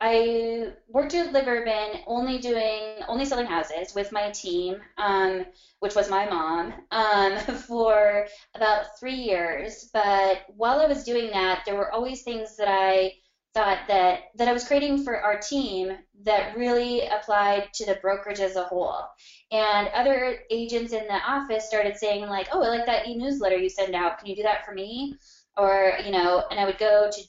I 0.00 0.74
worked 0.88 1.14
at 1.14 1.32
Live 1.32 1.48
Urban 1.48 2.02
only 2.06 2.38
doing 2.38 3.02
only 3.08 3.24
selling 3.24 3.46
houses 3.46 3.94
with 3.94 4.12
my 4.12 4.30
team, 4.30 4.80
um, 4.96 5.44
which 5.80 5.94
was 5.96 6.08
my 6.08 6.28
mom, 6.28 6.72
um, 6.92 7.38
for 7.66 8.28
about 8.54 8.98
three 8.98 9.14
years. 9.14 9.90
But 9.92 10.42
while 10.56 10.80
I 10.80 10.86
was 10.86 11.02
doing 11.04 11.30
that, 11.32 11.64
there 11.66 11.74
were 11.76 11.92
always 11.92 12.22
things 12.22 12.56
that 12.58 12.68
I 12.68 13.14
thought 13.54 13.78
that 13.88 14.24
that 14.36 14.46
I 14.48 14.52
was 14.52 14.66
creating 14.66 15.02
for 15.02 15.20
our 15.20 15.38
team 15.38 15.92
that 16.22 16.56
really 16.56 17.06
applied 17.06 17.72
to 17.74 17.86
the 17.86 17.96
brokerage 17.96 18.40
as 18.40 18.54
a 18.56 18.64
whole. 18.64 19.02
And 19.50 19.88
other 19.88 20.38
agents 20.50 20.92
in 20.92 21.06
the 21.06 21.14
office 21.14 21.66
started 21.66 21.96
saying 21.96 22.26
like, 22.28 22.48
"Oh, 22.52 22.62
I 22.62 22.68
like 22.68 22.86
that 22.86 23.08
e-newsletter 23.08 23.56
you 23.56 23.68
send 23.68 23.94
out. 23.94 24.18
Can 24.18 24.28
you 24.28 24.36
do 24.36 24.42
that 24.44 24.64
for 24.64 24.72
me?" 24.72 25.14
Or 25.56 25.98
you 26.04 26.12
know, 26.12 26.44
and 26.50 26.60
I 26.60 26.64
would 26.66 26.78
go 26.78 27.10
to. 27.10 27.22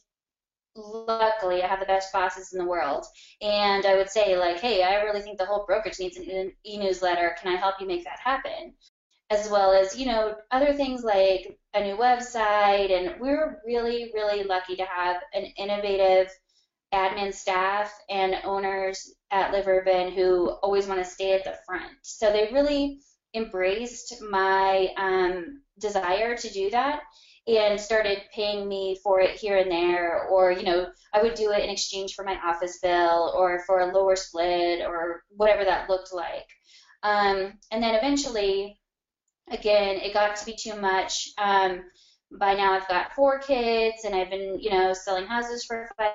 Luckily, 0.76 1.64
I 1.64 1.68
have 1.68 1.80
the 1.80 1.86
best 1.86 2.14
bosses 2.14 2.54
in 2.54 2.60
the 2.60 2.70
world, 2.70 3.06
and 3.42 3.86
I 3.86 3.96
would 3.96 4.10
say 4.10 4.38
like, 4.38 4.60
"Hey, 4.60 4.84
I 4.84 5.04
really 5.04 5.22
think 5.22 5.38
the 5.38 5.46
whole 5.46 5.66
brokerage 5.66 6.00
needs 6.00 6.18
an 6.18 6.54
e-newsletter. 6.66 7.36
Can 7.42 7.54
I 7.54 7.58
help 7.58 7.76
you 7.82 7.88
make 7.88 8.04
that 8.06 8.20
happen?" 8.20 8.76
as 9.30 9.50
well 9.50 9.72
as 9.72 9.98
you 9.98 10.06
know 10.06 10.36
other 10.52 10.74
things 10.74 11.04
like 11.04 11.58
a 11.74 11.84
new 11.84 11.96
website 11.96 12.92
and 12.92 13.20
we're 13.20 13.62
really 13.66 14.12
really 14.14 14.44
lucky 14.44 14.76
to 14.76 14.86
have 14.86 15.18
an 15.34 15.44
innovative 15.58 16.28
admin 16.94 17.34
staff 17.34 17.94
and 18.10 18.36
owners 18.44 19.14
at 19.32 19.52
live 19.52 19.68
urban 19.68 20.12
who 20.12 20.50
always 20.64 20.88
want 20.88 21.04
to 21.04 21.10
stay 21.10 21.34
at 21.34 21.44
the 21.44 21.56
front 21.66 21.92
so 22.02 22.32
they 22.32 22.50
really 22.52 23.00
embraced 23.36 24.22
my 24.22 24.90
um, 24.98 25.62
desire 25.80 26.36
to 26.36 26.50
do 26.50 26.70
that 26.72 27.02
and 27.58 27.80
started 27.80 28.22
paying 28.34 28.68
me 28.68 28.98
for 29.04 29.20
it 29.20 29.32
here 29.32 29.58
and 29.58 29.72
there 29.72 30.28
or 30.28 30.52
you 30.52 30.64
know 30.64 30.88
i 31.14 31.22
would 31.22 31.36
do 31.36 31.52
it 31.52 31.64
in 31.64 31.70
exchange 31.70 32.14
for 32.14 32.24
my 32.24 32.38
office 32.44 32.80
bill 32.82 33.34
or 33.36 33.64
for 33.66 33.80
a 33.80 33.94
lower 33.94 34.16
split 34.16 34.82
or 34.86 35.24
whatever 35.30 35.64
that 35.64 35.90
looked 35.90 36.14
like 36.14 36.48
um, 37.02 37.54
and 37.72 37.82
then 37.82 37.96
eventually 37.96 38.80
again, 39.52 39.98
it 39.98 40.14
got 40.14 40.36
to 40.36 40.46
be 40.46 40.56
too 40.56 40.76
much. 40.76 41.30
Um, 41.38 41.84
by 42.40 42.54
now, 42.54 42.74
I've 42.74 42.88
got 42.88 43.14
four 43.14 43.40
kids, 43.40 44.04
and 44.06 44.16
I've 44.16 44.30
been, 44.30 44.60
you 44.60 44.70
know, 44.70 44.94
selling 44.94 45.26
houses 45.26 45.66
for 45.66 45.90
five 45.98 46.14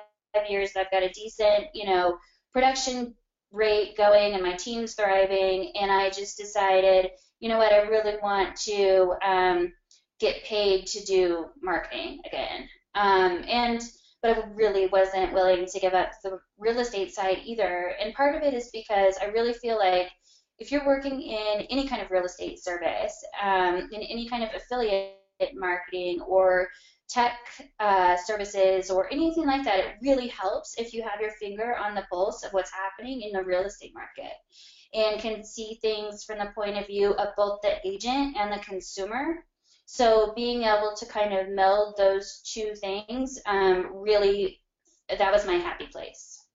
years. 0.49 0.71
I've 0.75 0.91
got 0.91 1.03
a 1.03 1.09
decent, 1.09 1.65
you 1.73 1.85
know, 1.85 2.17
production 2.53 3.15
rate 3.51 3.97
going, 3.97 4.33
and 4.33 4.43
my 4.43 4.53
team's 4.53 4.93
thriving. 4.93 5.73
And 5.79 5.91
I 5.91 6.09
just 6.09 6.37
decided, 6.37 7.11
you 7.39 7.49
know 7.49 7.57
what, 7.57 7.73
I 7.73 7.81
really 7.81 8.15
want 8.21 8.55
to 8.61 9.13
um, 9.25 9.73
get 10.19 10.43
paid 10.43 10.87
to 10.87 11.03
do 11.05 11.47
marketing 11.61 12.19
again. 12.25 12.67
Um, 12.95 13.43
and 13.47 13.81
but 14.21 14.37
I 14.37 14.47
really 14.55 14.87
wasn't 14.87 15.33
willing 15.33 15.67
to 15.67 15.79
give 15.79 15.93
up 15.93 16.09
the 16.23 16.39
real 16.57 16.79
estate 16.79 17.13
side 17.13 17.41
either. 17.45 17.93
And 18.01 18.13
part 18.15 18.35
of 18.35 18.41
it 18.41 18.55
is 18.55 18.69
because 18.73 19.15
I 19.21 19.25
really 19.25 19.53
feel 19.53 19.77
like 19.77 20.09
if 20.57 20.71
you're 20.71 20.85
working 20.85 21.21
in 21.21 21.61
any 21.69 21.87
kind 21.87 22.01
of 22.01 22.09
real 22.09 22.23
estate 22.23 22.63
service, 22.63 23.23
um, 23.43 23.87
in 23.91 24.01
any 24.01 24.27
kind 24.27 24.43
of 24.43 24.49
affiliate 24.55 25.13
marketing 25.53 26.21
or 26.21 26.69
tech 27.07 27.37
uh, 27.79 28.15
services 28.17 28.89
or 28.89 29.11
anything 29.11 29.45
like 29.45 29.63
that, 29.63 29.79
it 29.79 29.95
really 30.01 30.27
helps 30.27 30.75
if 30.79 30.93
you 30.93 31.03
have 31.03 31.21
your 31.21 31.31
finger 31.39 31.75
on 31.75 31.93
the 31.93 32.05
pulse 32.11 32.43
of 32.43 32.51
what's 32.51 32.71
happening 32.71 33.21
in 33.21 33.31
the 33.31 33.43
real 33.43 33.61
estate 33.61 33.93
market 33.93 34.33
and 34.93 35.21
can 35.21 35.43
see 35.43 35.77
things 35.81 36.23
from 36.23 36.39
the 36.39 36.51
point 36.55 36.77
of 36.77 36.87
view 36.87 37.13
of 37.15 37.27
both 37.35 37.59
the 37.61 37.75
agent 37.87 38.35
and 38.37 38.51
the 38.51 38.63
consumer. 38.63 39.45
So 39.85 40.33
being 40.35 40.63
able 40.63 40.93
to 40.97 41.05
kind 41.05 41.33
of 41.33 41.49
meld 41.49 41.95
those 41.97 42.41
two 42.43 42.73
things 42.75 43.39
um, 43.45 43.91
really, 43.93 44.61
that 45.09 45.31
was 45.31 45.45
my 45.45 45.55
happy 45.55 45.87
place 45.87 46.45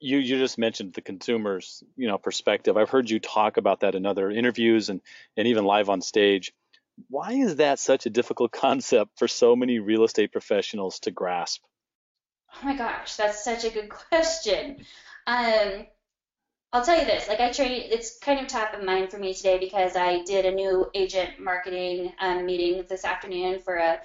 you 0.00 0.18
you 0.18 0.38
just 0.38 0.58
mentioned 0.58 0.94
the 0.94 1.02
consumer's 1.02 1.84
you 1.96 2.08
know 2.08 2.18
perspective. 2.18 2.76
I've 2.76 2.90
heard 2.90 3.10
you 3.10 3.20
talk 3.20 3.58
about 3.58 3.80
that 3.80 3.94
in 3.94 4.06
other 4.06 4.30
interviews 4.30 4.88
and 4.88 5.00
and 5.36 5.46
even 5.46 5.64
live 5.64 5.90
on 5.90 6.00
stage. 6.00 6.52
Why 7.08 7.32
is 7.32 7.56
that 7.56 7.78
such 7.78 8.06
a 8.06 8.10
difficult 8.10 8.50
concept 8.66 9.18
for 9.18 9.28
so 9.28 9.54
many 9.54 9.78
real 9.78 10.04
estate 10.04 10.32
professionals 10.32 11.00
to 11.00 11.10
grasp? 11.10 11.62
Oh 12.54 12.64
my 12.64 12.76
gosh, 12.76 13.14
that's 13.16 13.44
such 13.44 13.64
a 13.64 13.70
good 13.70 13.90
question. 14.08 14.84
Um, 15.26 15.86
I'll 16.72 16.84
tell 16.84 16.96
you 16.96 17.04
this, 17.04 17.26
like 17.26 17.40
I 17.40 17.50
train, 17.50 17.88
it's 17.90 18.18
kind 18.18 18.38
of 18.38 18.46
top 18.46 18.74
of 18.74 18.84
mind 18.84 19.10
for 19.10 19.18
me 19.18 19.34
today 19.34 19.58
because 19.58 19.96
I 19.96 20.22
did 20.22 20.46
a 20.46 20.52
new 20.52 20.88
agent 20.94 21.40
marketing 21.40 22.12
um, 22.20 22.46
meeting 22.46 22.84
this 22.88 23.04
afternoon 23.04 23.58
for 23.58 23.74
a 23.74 24.00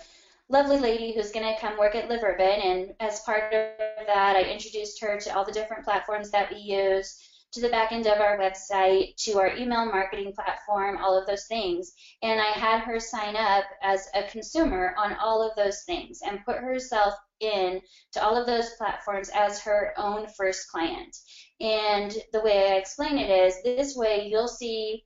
lovely 0.49 0.79
lady 0.79 1.13
who's 1.13 1.31
going 1.31 1.45
to 1.45 1.61
come 1.61 1.77
work 1.77 1.93
at 1.93 2.09
Live 2.09 2.23
Urban. 2.23 2.47
And 2.47 2.95
as 2.99 3.19
part 3.19 3.53
of 3.53 4.07
that, 4.07 4.35
I 4.35 4.41
introduced 4.41 4.99
her 5.01 5.19
to 5.19 5.35
all 5.35 5.45
the 5.45 5.51
different 5.51 5.83
platforms 5.83 6.31
that 6.31 6.51
we 6.51 6.57
use, 6.57 7.19
to 7.51 7.61
the 7.61 7.69
back 7.69 7.91
end 7.91 8.07
of 8.07 8.19
our 8.19 8.39
website, 8.39 9.15
to 9.17 9.37
our 9.37 9.55
email 9.55 9.85
marketing 9.85 10.33
platform, 10.33 10.97
all 10.97 11.15
of 11.15 11.27
those 11.27 11.45
things. 11.45 11.93
And 12.23 12.41
I 12.41 12.45
had 12.45 12.79
her 12.79 12.99
sign 12.99 13.35
up 13.35 13.65
as 13.83 14.07
a 14.15 14.23
consumer 14.23 14.95
on 14.97 15.13
all 15.17 15.47
of 15.47 15.55
those 15.55 15.83
things 15.83 16.21
and 16.25 16.43
put 16.43 16.57
herself 16.57 17.13
in 17.39 17.81
to 18.13 18.23
all 18.23 18.35
of 18.35 18.45
those 18.45 18.71
platforms 18.77 19.29
as 19.33 19.61
her 19.61 19.93
own 19.97 20.27
first 20.37 20.69
client. 20.69 21.15
And 21.59 22.15
the 22.33 22.41
way 22.41 22.71
I 22.71 22.75
explain 22.75 23.17
it 23.17 23.29
is 23.29 23.61
this 23.63 23.95
way 23.95 24.27
you'll 24.27 24.47
see 24.47 25.05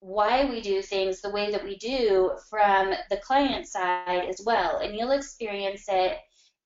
why 0.00 0.44
we 0.44 0.60
do 0.60 0.80
things 0.80 1.20
the 1.20 1.30
way 1.30 1.50
that 1.50 1.64
we 1.64 1.76
do 1.76 2.32
from 2.48 2.92
the 3.10 3.16
client 3.18 3.66
side 3.66 4.28
as 4.28 4.40
well. 4.44 4.78
And 4.78 4.96
you'll 4.96 5.10
experience 5.10 5.86
it 5.88 6.18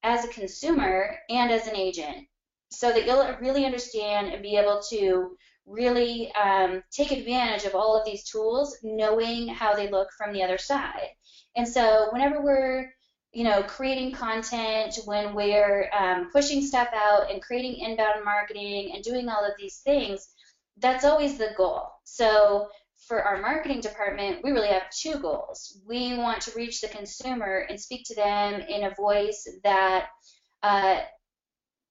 as 0.02 0.24
a 0.24 0.28
consumer 0.28 1.16
and 1.30 1.50
as 1.50 1.66
an 1.66 1.76
agent 1.76 2.26
so 2.70 2.90
that 2.90 3.06
you'll 3.06 3.36
really 3.40 3.64
understand 3.64 4.32
and 4.32 4.42
be 4.42 4.56
able 4.56 4.82
to 4.90 5.36
really 5.66 6.32
um, 6.34 6.82
take 6.90 7.12
advantage 7.12 7.64
of 7.64 7.74
all 7.74 7.96
of 7.96 8.04
these 8.04 8.24
tools 8.24 8.76
knowing 8.82 9.48
how 9.48 9.74
they 9.74 9.90
look 9.90 10.08
from 10.16 10.32
the 10.32 10.42
other 10.42 10.58
side. 10.58 11.08
And 11.56 11.68
so 11.68 12.08
whenever 12.10 12.42
we're 12.42 12.92
you 13.32 13.44
know, 13.44 13.62
creating 13.62 14.12
content, 14.12 14.98
when 15.06 15.34
we're 15.34 15.88
um, 15.98 16.30
pushing 16.30 16.64
stuff 16.64 16.88
out 16.94 17.30
and 17.30 17.40
creating 17.40 17.76
inbound 17.76 18.24
marketing 18.24 18.92
and 18.94 19.02
doing 19.02 19.28
all 19.28 19.44
of 19.44 19.52
these 19.58 19.78
things, 19.78 20.28
that's 20.78 21.04
always 21.04 21.38
the 21.38 21.50
goal. 21.56 21.88
So 22.04 22.68
for 23.06 23.22
our 23.22 23.40
marketing 23.40 23.80
department, 23.80 24.44
we 24.44 24.52
really 24.52 24.68
have 24.68 24.90
two 24.90 25.14
goals. 25.18 25.80
We 25.86 26.16
want 26.18 26.42
to 26.42 26.56
reach 26.56 26.80
the 26.80 26.88
consumer 26.88 27.66
and 27.68 27.80
speak 27.80 28.04
to 28.06 28.14
them 28.14 28.60
in 28.60 28.84
a 28.84 28.94
voice 28.94 29.48
that 29.64 30.08
uh, 30.62 31.00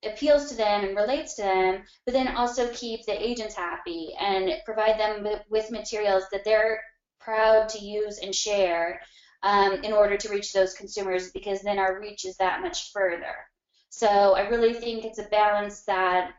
appeals 0.03 0.49
to 0.49 0.55
them 0.55 0.85
and 0.85 0.95
relates 0.95 1.35
to 1.35 1.41
them, 1.41 1.83
but 2.05 2.13
then 2.13 2.35
also 2.35 2.69
keep 2.69 3.05
the 3.05 3.27
agents 3.27 3.55
happy 3.55 4.13
and 4.19 4.51
provide 4.63 4.99
them 4.99 5.27
with 5.49 5.71
materials 5.71 6.23
that 6.31 6.43
they're 6.45 6.81
proud 7.19 7.69
to 7.69 7.79
use 7.79 8.19
and 8.19 8.33
share 8.33 9.01
um, 9.43 9.73
in 9.83 9.93
order 9.93 10.17
to 10.17 10.29
reach 10.29 10.53
those 10.53 10.73
consumers 10.73 11.31
because 11.31 11.61
then 11.61 11.79
our 11.79 11.99
reach 11.99 12.25
is 12.25 12.37
that 12.37 12.61
much 12.61 12.91
further. 12.91 13.35
So 13.89 14.07
I 14.07 14.47
really 14.47 14.73
think 14.73 15.03
it's 15.03 15.19
a 15.19 15.23
balance 15.23 15.83
that 15.83 16.31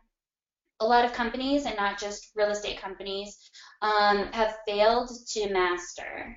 a 0.81 0.87
lot 0.87 1.05
of 1.05 1.13
companies, 1.13 1.65
and 1.65 1.77
not 1.77 1.99
just 1.99 2.31
real 2.35 2.51
estate 2.51 2.81
companies, 2.81 3.39
um, 3.83 4.27
have 4.33 4.57
failed 4.67 5.11
to 5.29 5.53
master. 5.53 6.37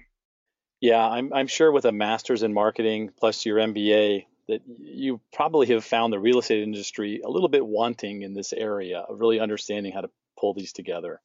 Yeah, 0.82 1.08
I'm, 1.08 1.34
I'm 1.34 1.48
sure 1.48 1.72
with 1.72 1.86
a 1.86 1.92
master's 1.92 2.44
in 2.44 2.54
marketing 2.54 3.12
plus 3.18 3.46
your 3.46 3.58
MBA, 3.58 4.26
that 4.48 4.62
you 4.80 5.20
probably 5.34 5.68
have 5.68 5.84
found 5.84 6.14
the 6.14 6.20
real 6.20 6.38
estate 6.38 6.62
industry 6.62 7.22
a 7.26 7.30
little 7.30 7.50
bit 7.50 7.66
wanting 7.66 8.22
in 8.22 8.34
this 8.34 8.54
area 8.54 9.00
of 9.00 9.20
really 9.20 9.40
understanding 9.40 9.92
how 9.92 10.02
to 10.02 10.10
pull 10.38 10.54
these 10.54 10.74
together. 10.74 11.22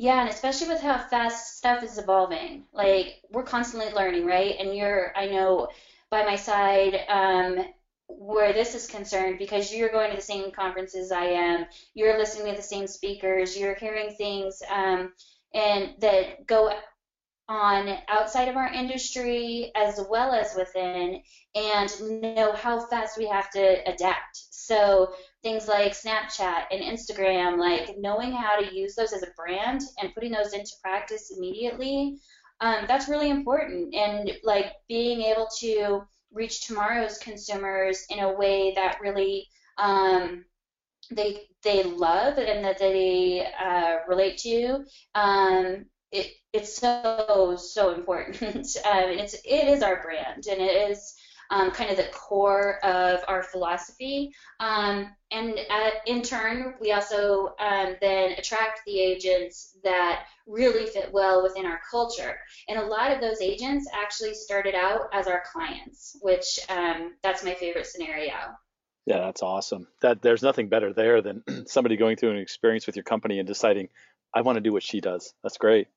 Yeah, 0.00 0.22
and 0.22 0.30
especially 0.30 0.68
with 0.68 0.80
how 0.80 0.96
fast 0.96 1.58
stuff 1.58 1.82
is 1.82 1.98
evolving. 1.98 2.64
Like 2.72 3.20
we're 3.30 3.42
constantly 3.42 3.92
learning, 3.92 4.24
right? 4.24 4.56
And 4.58 4.74
you're, 4.74 5.12
I 5.14 5.26
know, 5.26 5.68
by 6.10 6.22
my 6.24 6.36
side, 6.36 7.00
um, 7.10 7.66
where 8.08 8.54
this 8.54 8.74
is 8.74 8.86
concerned 8.86 9.36
because 9.38 9.70
you're 9.74 9.90
going 9.90 10.08
to 10.08 10.16
the 10.16 10.22
same 10.22 10.52
conferences 10.52 11.12
I 11.12 11.24
am, 11.26 11.66
you're 11.92 12.16
listening 12.16 12.50
to 12.50 12.56
the 12.56 12.62
same 12.66 12.86
speakers, 12.86 13.54
you're 13.58 13.74
hearing 13.74 14.14
things 14.16 14.62
um, 14.70 15.12
and 15.52 15.90
that 16.00 16.46
go 16.46 16.72
on 17.50 17.98
outside 18.08 18.48
of 18.48 18.56
our 18.56 18.72
industry 18.72 19.70
as 19.76 20.00
well 20.08 20.32
as 20.32 20.54
within 20.56 21.20
and 21.54 22.22
know 22.22 22.52
how 22.54 22.80
fast 22.86 23.18
we 23.18 23.26
have 23.26 23.50
to 23.50 23.86
adapt. 23.86 24.46
So 24.50 25.12
things 25.42 25.68
like 25.68 25.92
Snapchat 25.92 26.64
and 26.70 26.82
Instagram, 26.82 27.58
like 27.58 27.96
knowing 27.98 28.32
how 28.32 28.60
to 28.60 28.74
use 28.74 28.94
those 28.94 29.12
as 29.12 29.22
a 29.22 29.32
brand 29.36 29.80
and 30.00 30.14
putting 30.14 30.32
those 30.32 30.52
into 30.52 30.72
practice 30.82 31.32
immediately, 31.34 32.18
um, 32.60 32.84
that's 32.86 33.08
really 33.08 33.30
important. 33.30 33.94
And 33.94 34.30
like 34.44 34.72
being 34.88 35.22
able 35.22 35.48
to 35.60 36.02
reach 36.32 36.66
tomorrow's 36.66 37.18
consumers 37.18 38.04
in 38.10 38.20
a 38.20 38.32
way 38.32 38.72
that 38.74 38.98
really 39.00 39.48
um, 39.78 40.44
they 41.10 41.48
they 41.62 41.82
love 41.82 42.38
and 42.38 42.64
that 42.64 42.78
they 42.78 43.46
uh, 43.58 43.96
relate 44.08 44.38
to. 44.38 44.84
Um, 45.14 45.86
it, 46.12 46.32
it's 46.52 46.76
so 46.76 47.56
so 47.56 47.94
important. 47.94 48.42
um, 48.42 49.08
it's 49.08 49.34
it 49.34 49.68
is 49.68 49.82
our 49.82 50.02
brand 50.02 50.46
and 50.46 50.60
it 50.60 50.90
is 50.90 51.14
um, 51.50 51.70
kind 51.70 51.90
of 51.90 51.96
the 51.96 52.08
core 52.12 52.84
of 52.84 53.20
our 53.28 53.42
philosophy. 53.42 54.32
Um, 54.60 55.10
and 55.30 55.58
at, 55.70 55.94
in 56.06 56.22
turn, 56.22 56.74
we 56.80 56.92
also 56.92 57.54
um, 57.58 57.96
then 58.00 58.32
attract 58.32 58.80
the 58.86 58.98
agents 58.98 59.76
that 59.84 60.26
really 60.46 60.86
fit 60.86 61.10
well 61.12 61.42
within 61.42 61.66
our 61.66 61.80
culture. 61.90 62.38
And 62.68 62.78
a 62.78 62.86
lot 62.86 63.12
of 63.12 63.20
those 63.20 63.40
agents 63.40 63.88
actually 63.92 64.34
started 64.34 64.74
out 64.74 65.08
as 65.12 65.26
our 65.26 65.42
clients, 65.52 66.16
which 66.22 66.60
um, 66.68 67.14
that's 67.22 67.44
my 67.44 67.54
favorite 67.54 67.86
scenario. 67.86 68.34
Yeah, 69.06 69.20
that's 69.20 69.42
awesome. 69.42 69.88
That 70.02 70.22
there's 70.22 70.42
nothing 70.42 70.68
better 70.68 70.92
there 70.92 71.22
than 71.22 71.42
somebody 71.66 71.96
going 71.96 72.16
through 72.16 72.30
an 72.30 72.38
experience 72.38 72.86
with 72.86 72.96
your 72.96 73.02
company 73.02 73.38
and 73.38 73.48
deciding, 73.48 73.88
I 74.34 74.42
want 74.42 74.56
to 74.56 74.60
do 74.60 74.72
what 74.72 74.82
she 74.82 75.00
does. 75.00 75.34
That's 75.42 75.58
great. 75.58 75.88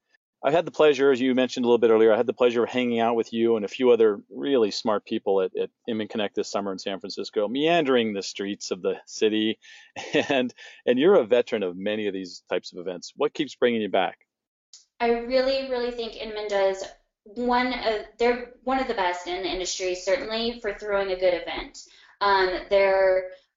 I 0.45 0.51
had 0.51 0.65
the 0.65 0.71
pleasure, 0.71 1.09
as 1.09 1.21
you 1.21 1.33
mentioned 1.33 1.65
a 1.65 1.67
little 1.67 1.77
bit 1.77 1.89
earlier, 1.89 2.11
I 2.11 2.17
had 2.17 2.27
the 2.27 2.33
pleasure 2.33 2.63
of 2.63 2.69
hanging 2.69 2.99
out 2.99 3.15
with 3.15 3.31
you 3.31 3.55
and 3.55 3.63
a 3.63 3.69
few 3.69 3.91
other 3.91 4.19
really 4.29 4.71
smart 4.71 5.05
people 5.05 5.41
at, 5.41 5.55
at 5.55 5.69
Inman 5.87 6.09
Connect 6.09 6.35
this 6.35 6.51
summer 6.51 6.73
in 6.73 6.79
San 6.79 6.99
Francisco, 6.99 7.47
meandering 7.47 8.13
the 8.13 8.21
streets 8.21 8.69
of 8.71 8.81
the 8.81 8.95
city. 9.05 9.59
And 10.29 10.53
and 10.85 10.99
you're 10.99 11.15
a 11.15 11.25
veteran 11.25 11.63
of 11.63 11.77
many 11.77 12.07
of 12.07 12.13
these 12.13 12.43
types 12.49 12.73
of 12.73 12.79
events. 12.79 13.13
What 13.15 13.33
keeps 13.33 13.55
bringing 13.55 13.81
you 13.81 13.89
back? 13.89 14.17
I 14.99 15.09
really, 15.09 15.69
really 15.69 15.91
think 15.91 16.15
Inman 16.15 16.47
does 16.47 16.83
one 17.23 17.67
of 17.67 18.01
they're 18.17 18.53
one 18.63 18.79
of 18.79 18.87
the 18.87 18.93
best 18.93 19.27
in 19.27 19.43
the 19.43 19.49
industry, 19.49 19.95
certainly 19.95 20.59
for 20.61 20.73
throwing 20.73 21.11
a 21.11 21.19
good 21.19 21.33
event. 21.33 21.79
Um, 22.21 22.49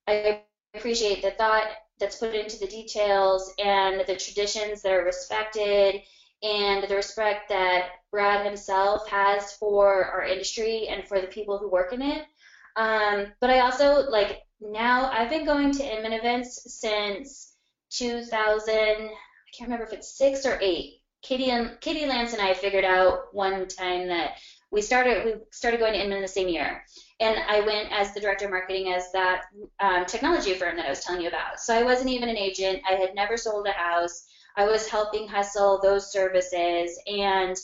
I 0.08 0.42
appreciate 0.74 1.22
the 1.22 1.32
thought 1.32 1.66
that's 1.98 2.16
put 2.16 2.34
into 2.34 2.58
the 2.58 2.66
details 2.66 3.52
and 3.58 4.02
the 4.06 4.16
traditions 4.16 4.82
that 4.82 4.92
are 4.92 5.04
respected 5.04 6.02
and 6.42 6.84
the 6.88 6.94
respect 6.94 7.48
that 7.48 7.90
Brad 8.10 8.44
himself 8.44 9.08
has 9.08 9.52
for 9.54 10.04
our 10.04 10.24
industry 10.24 10.88
and 10.88 11.06
for 11.06 11.20
the 11.20 11.26
people 11.26 11.58
who 11.58 11.70
work 11.70 11.92
in 11.92 12.02
it. 12.02 12.24
Um, 12.76 13.32
but 13.40 13.50
I 13.50 13.60
also 13.60 14.08
like 14.10 14.42
now 14.60 15.10
I've 15.10 15.30
been 15.30 15.46
going 15.46 15.72
to 15.72 15.96
Inman 15.96 16.12
events 16.12 16.78
since 16.78 17.54
2000. 17.90 18.74
I 18.74 19.08
can't 19.56 19.68
remember 19.68 19.84
if 19.84 19.92
it's 19.92 20.16
six 20.16 20.44
or 20.44 20.58
eight. 20.60 21.00
Katie 21.22 21.50
and 21.50 21.80
Katie 21.80 22.06
Lance 22.06 22.34
and 22.34 22.42
I 22.42 22.54
figured 22.54 22.84
out 22.84 23.34
one 23.34 23.66
time 23.66 24.06
that 24.08 24.38
we 24.70 24.82
started 24.82 25.24
we 25.24 25.34
started 25.50 25.80
going 25.80 25.94
to 25.94 26.02
Inman 26.02 26.22
the 26.22 26.28
same 26.28 26.48
year, 26.48 26.84
and 27.20 27.38
I 27.48 27.60
went 27.60 27.90
as 27.90 28.12
the 28.12 28.20
director 28.20 28.44
of 28.44 28.50
marketing 28.50 28.92
as 28.92 29.10
that 29.12 29.44
um, 29.80 30.04
technology 30.04 30.54
firm 30.54 30.76
that 30.76 30.86
I 30.86 30.90
was 30.90 31.00
telling 31.00 31.22
you 31.22 31.28
about. 31.28 31.60
So 31.60 31.74
I 31.74 31.82
wasn't 31.82 32.10
even 32.10 32.28
an 32.28 32.36
agent. 32.36 32.82
I 32.88 32.94
had 32.94 33.14
never 33.14 33.36
sold 33.36 33.66
a 33.66 33.72
house. 33.72 34.26
I 34.56 34.64
was 34.64 34.88
helping 34.88 35.28
hustle 35.28 35.80
those 35.82 36.12
services, 36.12 36.98
and 37.06 37.56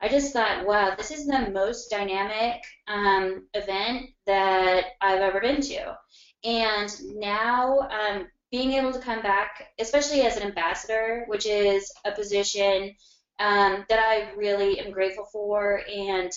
I 0.00 0.08
just 0.08 0.32
thought, 0.32 0.66
wow, 0.66 0.94
this 0.96 1.10
is 1.10 1.26
the 1.26 1.50
most 1.50 1.90
dynamic 1.90 2.62
um, 2.86 3.46
event 3.54 4.10
that 4.26 4.84
I've 5.00 5.20
ever 5.20 5.40
been 5.40 5.60
to. 5.62 5.96
And 6.44 6.90
now, 7.16 7.80
um, 7.80 8.26
being 8.50 8.72
able 8.72 8.92
to 8.92 9.00
come 9.00 9.22
back, 9.22 9.68
especially 9.80 10.22
as 10.22 10.36
an 10.36 10.44
ambassador, 10.44 11.24
which 11.26 11.46
is 11.46 11.90
a 12.04 12.12
position 12.12 12.94
um, 13.38 13.84
that 13.88 13.98
I 13.98 14.32
really 14.36 14.80
am 14.80 14.92
grateful 14.92 15.26
for 15.30 15.82
and 15.92 16.30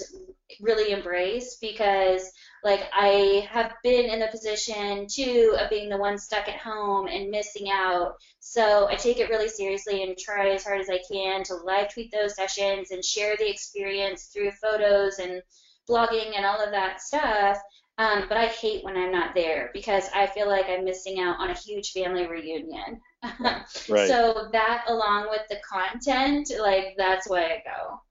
really 0.60 0.91
embrace 0.91 1.58
because 1.62 2.29
like 2.63 2.82
I 2.94 3.48
have 3.50 3.74
been 3.84 4.10
in 4.10 4.20
the 4.20 4.27
position 4.27 5.08
too 5.08 5.56
of 5.60 5.70
being 5.70 5.89
the 5.89 5.98
one 5.98 6.18
stuck 6.18 6.48
at 6.50 6.60
home 6.60 7.08
and 7.08 7.29
missing 7.29 7.70
out. 7.72 8.15
So 8.39 8.88
I 8.89 8.96
take 8.96 9.20
it 9.20 9.29
really 9.29 9.48
seriously 9.48 10.03
and 10.03 10.18
try 10.18 10.50
as 10.50 10.63
hard 10.65 10.82
as 10.82 10.89
I 10.89 11.00
can 11.10 11.44
to 11.46 11.56
live 11.56 11.94
tweet 11.94 12.12
those 12.12 12.36
sessions 12.36 12.91
and 12.91 13.03
share 13.03 13.38
the 13.38 13.50
experience 13.50 14.25
through 14.25 14.51
photos 14.51 15.20
and 15.20 15.41
blogging 15.89 16.36
and 16.36 16.46
all 16.46 16.62
of 16.62 16.72
that 16.72 17.01
stuff. 17.01 17.58
Um, 17.98 18.25
but 18.27 18.38
I 18.38 18.48
hate 18.48 18.84
when 18.84 18.98
I'm 18.98 19.12
not 19.12 19.36
there 19.36 19.72
because 19.74 20.06
I 20.13 20.27
feel 20.27 20.48
like 20.48 20.68
I'm 20.70 20.86
missing 20.86 21.20
out 21.20 21.39
on 21.39 21.50
a 21.50 21.58
huge 21.58 21.91
family 21.91 22.27
reunion. 22.27 23.01
right. 23.90 24.08
So 24.08 24.50
that, 24.52 24.86
along 24.88 25.30
with 25.30 25.42
the 25.50 25.58
content, 25.68 26.52
like 26.60 26.96
that's 26.98 27.30
why 27.30 27.44
I 27.44 27.64
go. 27.66 28.02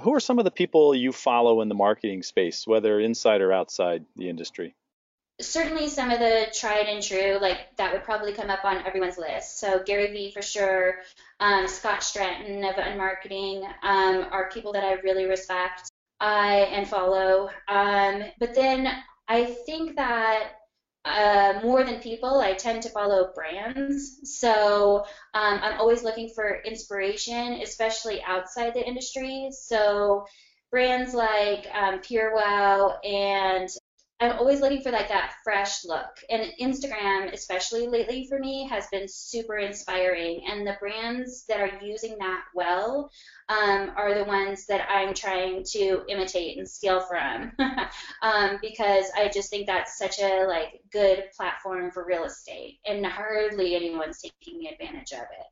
Who 0.00 0.14
are 0.14 0.20
some 0.20 0.38
of 0.38 0.44
the 0.44 0.50
people 0.50 0.94
you 0.94 1.12
follow 1.12 1.60
in 1.60 1.68
the 1.68 1.74
marketing 1.74 2.22
space, 2.22 2.66
whether 2.66 2.98
inside 2.98 3.40
or 3.40 3.52
outside 3.52 4.04
the 4.16 4.28
industry? 4.28 4.74
Certainly, 5.40 5.88
some 5.88 6.10
of 6.10 6.18
the 6.18 6.46
tried 6.54 6.86
and 6.86 7.02
true, 7.02 7.38
like 7.40 7.76
that 7.76 7.92
would 7.92 8.04
probably 8.04 8.32
come 8.32 8.50
up 8.50 8.64
on 8.64 8.86
everyone's 8.86 9.18
list. 9.18 9.58
So 9.58 9.82
Gary 9.84 10.12
Vee 10.12 10.30
for 10.30 10.42
sure, 10.42 10.96
um, 11.40 11.66
Scott 11.66 12.00
Stratten 12.00 12.68
of 12.68 12.76
Unmarketing 12.76 13.64
um, 13.82 14.26
are 14.30 14.50
people 14.50 14.72
that 14.74 14.84
I 14.84 14.94
really 14.94 15.24
respect 15.24 15.90
I 16.22 16.68
and 16.72 16.88
follow. 16.88 17.50
Um, 17.66 18.22
but 18.38 18.54
then 18.54 18.88
I 19.28 19.44
think 19.66 19.96
that 19.96 20.52
uh, 21.04 21.60
more 21.62 21.82
than 21.84 22.00
people, 22.00 22.40
I 22.40 22.54
tend 22.54 22.82
to 22.84 22.88
follow 22.88 23.32
brands. 23.34 24.20
So 24.38 25.04
um, 25.34 25.58
I'm 25.62 25.80
always 25.80 26.02
looking 26.04 26.30
for 26.34 26.62
inspiration, 26.64 27.60
especially 27.62 28.22
outside 28.22 28.74
the 28.74 28.86
industry. 28.86 29.48
So 29.50 30.26
brands 30.70 31.12
like 31.12 31.66
um, 31.74 31.98
PureWow 31.98 33.04
and 33.04 33.68
I'm 34.22 34.38
always 34.38 34.60
looking 34.60 34.82
for 34.82 34.92
like 34.92 35.08
that 35.08 35.34
fresh 35.42 35.84
look. 35.84 36.20
And 36.30 36.52
Instagram, 36.60 37.32
especially 37.32 37.88
lately 37.88 38.28
for 38.28 38.38
me, 38.38 38.68
has 38.68 38.86
been 38.92 39.08
super 39.08 39.56
inspiring. 39.56 40.44
And 40.48 40.64
the 40.64 40.76
brands 40.78 41.44
that 41.48 41.60
are 41.60 41.84
using 41.84 42.16
that 42.18 42.44
well 42.54 43.10
um, 43.48 43.90
are 43.96 44.14
the 44.14 44.24
ones 44.24 44.66
that 44.66 44.88
I'm 44.88 45.12
trying 45.12 45.64
to 45.72 46.02
imitate 46.08 46.56
and 46.56 46.68
steal 46.68 47.00
from, 47.00 47.50
um, 48.22 48.58
because 48.62 49.06
I 49.16 49.28
just 49.28 49.50
think 49.50 49.66
that's 49.66 49.98
such 49.98 50.20
a 50.20 50.46
like 50.46 50.80
good 50.92 51.24
platform 51.36 51.90
for 51.90 52.04
real 52.06 52.22
estate, 52.22 52.78
and 52.86 53.04
hardly 53.04 53.74
anyone's 53.74 54.20
taking 54.20 54.68
advantage 54.68 55.12
of 55.12 55.22
it. 55.22 55.46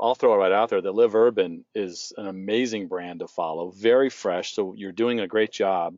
I'll 0.00 0.14
throw 0.14 0.34
it 0.34 0.38
right 0.38 0.52
out 0.52 0.70
there 0.70 0.80
that 0.80 0.94
Live 0.94 1.14
Urban 1.14 1.64
is 1.74 2.12
an 2.16 2.26
amazing 2.26 2.88
brand 2.88 3.20
to 3.20 3.28
follow, 3.28 3.70
very 3.70 4.08
fresh. 4.08 4.54
So 4.54 4.74
you're 4.74 4.92
doing 4.92 5.20
a 5.20 5.28
great 5.28 5.52
job 5.52 5.96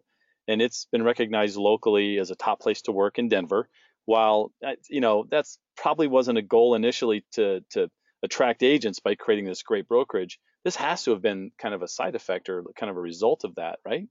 and 0.48 0.62
it's 0.62 0.87
been 0.90 1.02
recognized 1.02 1.56
locally 1.56 2.18
as 2.18 2.30
a 2.30 2.34
top 2.34 2.61
place 2.61 2.82
to 2.82 2.92
work 2.92 3.18
in 3.18 3.28
Denver. 3.28 3.68
While 4.06 4.52
uh, 4.66 4.72
you 4.88 5.00
know 5.00 5.26
that's 5.30 5.58
probably 5.76 6.08
wasn't 6.08 6.38
a 6.38 6.42
goal 6.42 6.74
initially 6.74 7.24
to 7.32 7.61
to 7.70 7.90
attract 8.22 8.62
agents 8.62 9.00
by 9.00 9.14
creating 9.14 9.44
this 9.44 9.62
great 9.62 9.87
brokerage, 9.87 10.38
this 10.64 10.76
has 10.76 11.04
to 11.04 11.12
have 11.12 11.22
been 11.22 11.52
kind 11.58 11.74
of 11.74 11.82
a 11.82 11.88
side 11.88 12.14
effect 12.14 12.48
or 12.48 12.64
kind 12.76 12.90
of 12.90 12.96
a 12.96 13.00
result 13.00 13.44
of 13.44 13.54
that, 13.56 13.78
right? 13.84 14.08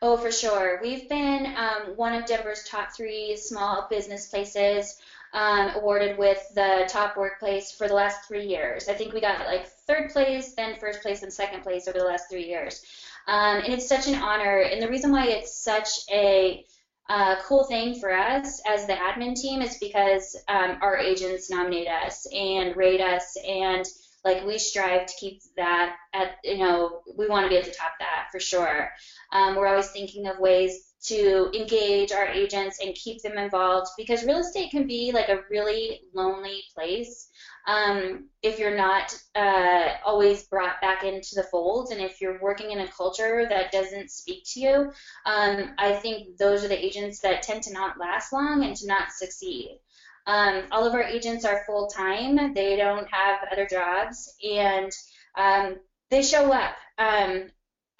Oh, 0.00 0.16
for 0.16 0.30
sure. 0.30 0.80
We've 0.82 1.08
been 1.08 1.46
um, 1.56 1.96
one 1.96 2.14
of 2.14 2.26
Denver's 2.26 2.64
top 2.64 2.94
three 2.96 3.36
small 3.36 3.88
business 3.90 4.28
places 4.28 4.96
um, 5.32 5.70
awarded 5.74 6.18
with 6.18 6.42
the 6.54 6.88
top 6.88 7.16
workplace 7.16 7.72
for 7.72 7.88
the 7.88 7.94
last 7.94 8.28
three 8.28 8.46
years. 8.46 8.88
I 8.88 8.94
think 8.94 9.12
we 9.12 9.20
got 9.20 9.46
like 9.46 9.66
third 9.66 10.10
place, 10.10 10.54
then 10.54 10.78
first 10.78 11.02
place, 11.02 11.22
and 11.22 11.32
second 11.32 11.62
place 11.62 11.88
over 11.88 11.98
the 11.98 12.04
last 12.04 12.30
three 12.30 12.46
years. 12.46 12.84
Um, 13.28 13.58
and 13.58 13.72
it's 13.72 13.88
such 13.88 14.08
an 14.08 14.16
honor. 14.16 14.60
And 14.60 14.82
the 14.82 14.88
reason 14.88 15.12
why 15.12 15.26
it's 15.26 15.62
such 15.62 15.88
a 16.10 16.64
uh, 17.08 17.36
cool 17.42 17.64
thing 17.64 17.98
for 18.00 18.12
us 18.12 18.60
as 18.66 18.86
the 18.86 18.94
admin 18.94 19.34
team 19.34 19.60
is 19.60 19.76
because 19.78 20.36
um, 20.48 20.78
our 20.80 20.96
agents 20.96 21.50
nominate 21.50 21.88
us 21.88 22.26
and 22.32 22.76
rate 22.76 23.00
us 23.00 23.36
and 23.46 23.84
like 24.24 24.46
we 24.46 24.56
strive 24.56 25.06
to 25.06 25.14
keep 25.18 25.40
that 25.56 25.96
at 26.14 26.36
you 26.44 26.58
know 26.58 27.00
we 27.18 27.26
want 27.26 27.44
to 27.44 27.50
be 27.50 27.56
at 27.56 27.64
the 27.64 27.70
top 27.70 27.90
of 27.92 27.98
that 27.98 28.28
for 28.30 28.38
sure 28.38 28.90
um, 29.32 29.56
we're 29.56 29.66
always 29.66 29.90
thinking 29.90 30.26
of 30.28 30.38
ways 30.38 30.92
to 31.02 31.50
engage 31.52 32.12
our 32.12 32.26
agents 32.26 32.78
and 32.80 32.94
keep 32.94 33.20
them 33.22 33.36
involved 33.36 33.88
because 33.96 34.24
real 34.24 34.38
estate 34.38 34.70
can 34.70 34.86
be 34.86 35.10
like 35.12 35.28
a 35.28 35.40
really 35.50 36.02
lonely 36.14 36.62
place 36.74 37.28
um, 37.66 38.28
if 38.42 38.58
you're 38.58 38.76
not 38.76 39.16
uh, 39.34 39.94
always 40.04 40.44
brought 40.44 40.80
back 40.80 41.04
into 41.04 41.34
the 41.34 41.44
fold 41.44 41.90
and 41.92 42.00
if 42.00 42.20
you're 42.20 42.40
working 42.40 42.70
in 42.70 42.80
a 42.80 42.88
culture 42.88 43.46
that 43.48 43.70
doesn't 43.70 44.10
speak 44.10 44.44
to 44.52 44.60
you, 44.60 44.92
um, 45.26 45.74
I 45.78 45.94
think 45.94 46.36
those 46.38 46.64
are 46.64 46.68
the 46.68 46.84
agents 46.84 47.20
that 47.20 47.42
tend 47.42 47.62
to 47.64 47.72
not 47.72 47.98
last 47.98 48.32
long 48.32 48.64
and 48.64 48.76
to 48.76 48.86
not 48.86 49.12
succeed. 49.12 49.78
Um, 50.26 50.64
all 50.70 50.86
of 50.86 50.94
our 50.94 51.02
agents 51.02 51.44
are 51.44 51.64
full 51.66 51.88
time, 51.88 52.54
they 52.54 52.76
don't 52.76 53.08
have 53.10 53.40
other 53.50 53.66
jobs, 53.66 54.34
and 54.44 54.92
um, 55.36 55.76
they 56.10 56.22
show 56.22 56.52
up. 56.52 56.74
Um, 56.98 57.50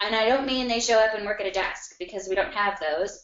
and 0.01 0.15
I 0.15 0.27
don't 0.27 0.45
mean 0.45 0.67
they 0.67 0.79
show 0.79 0.99
up 0.99 1.15
and 1.15 1.25
work 1.25 1.39
at 1.39 1.47
a 1.47 1.51
desk 1.51 1.95
because 1.99 2.27
we 2.27 2.35
don't 2.35 2.53
have 2.53 2.79
those. 2.79 3.23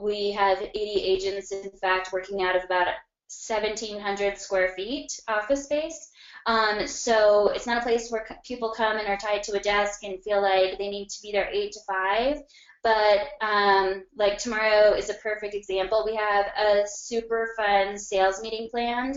We 0.00 0.32
have 0.32 0.60
80 0.60 0.76
agents, 0.76 1.52
in 1.52 1.70
fact, 1.80 2.12
working 2.12 2.42
out 2.42 2.56
of 2.56 2.64
about 2.64 2.88
1,700 3.30 4.38
square 4.38 4.70
feet 4.74 5.20
office 5.28 5.64
space. 5.64 6.10
Um, 6.46 6.86
so 6.86 7.48
it's 7.48 7.66
not 7.66 7.78
a 7.78 7.82
place 7.82 8.10
where 8.10 8.26
people 8.44 8.72
come 8.76 8.96
and 8.96 9.06
are 9.06 9.16
tied 9.16 9.42
to 9.44 9.52
a 9.52 9.60
desk 9.60 10.02
and 10.02 10.22
feel 10.22 10.42
like 10.42 10.78
they 10.78 10.88
need 10.88 11.08
to 11.10 11.22
be 11.22 11.30
there 11.32 11.48
8 11.50 11.72
to 11.72 11.80
5. 11.86 12.42
But 12.82 13.28
um, 13.40 14.04
like 14.16 14.38
tomorrow 14.38 14.94
is 14.94 15.10
a 15.10 15.14
perfect 15.14 15.54
example. 15.54 16.02
We 16.04 16.16
have 16.16 16.46
a 16.58 16.84
super 16.86 17.50
fun 17.56 17.98
sales 17.98 18.42
meeting 18.42 18.68
planned. 18.70 19.16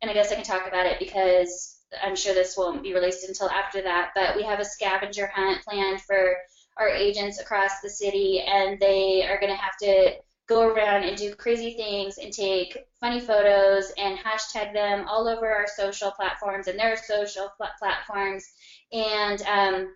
And 0.00 0.10
I 0.10 0.14
guess 0.14 0.32
I 0.32 0.36
can 0.36 0.44
talk 0.44 0.66
about 0.66 0.86
it 0.86 0.98
because 0.98 1.80
I'm 2.02 2.16
sure 2.16 2.32
this 2.32 2.56
won't 2.56 2.82
be 2.82 2.94
released 2.94 3.28
until 3.28 3.50
after 3.50 3.82
that. 3.82 4.12
But 4.14 4.36
we 4.36 4.44
have 4.44 4.60
a 4.60 4.64
scavenger 4.64 5.26
hunt 5.26 5.62
planned 5.62 6.00
for 6.00 6.36
our 6.78 6.88
agents 6.88 7.38
across 7.38 7.80
the 7.82 7.90
city, 7.90 8.40
and 8.40 8.80
they 8.80 9.24
are 9.28 9.38
going 9.38 9.52
to 9.52 9.60
have 9.60 9.76
to 9.82 10.14
go 10.48 10.68
around 10.68 11.04
and 11.04 11.16
do 11.16 11.34
crazy 11.34 11.74
things 11.74 12.18
and 12.18 12.32
take 12.32 12.86
funny 13.00 13.20
photos 13.20 13.92
and 13.96 14.18
hashtag 14.18 14.72
them 14.72 15.06
all 15.08 15.28
over 15.28 15.48
our 15.50 15.66
social 15.66 16.10
platforms 16.10 16.66
and 16.66 16.78
their 16.78 16.96
social 16.96 17.50
pl- 17.56 17.68
platforms. 17.78 18.44
And 18.92 19.40
um, 19.42 19.94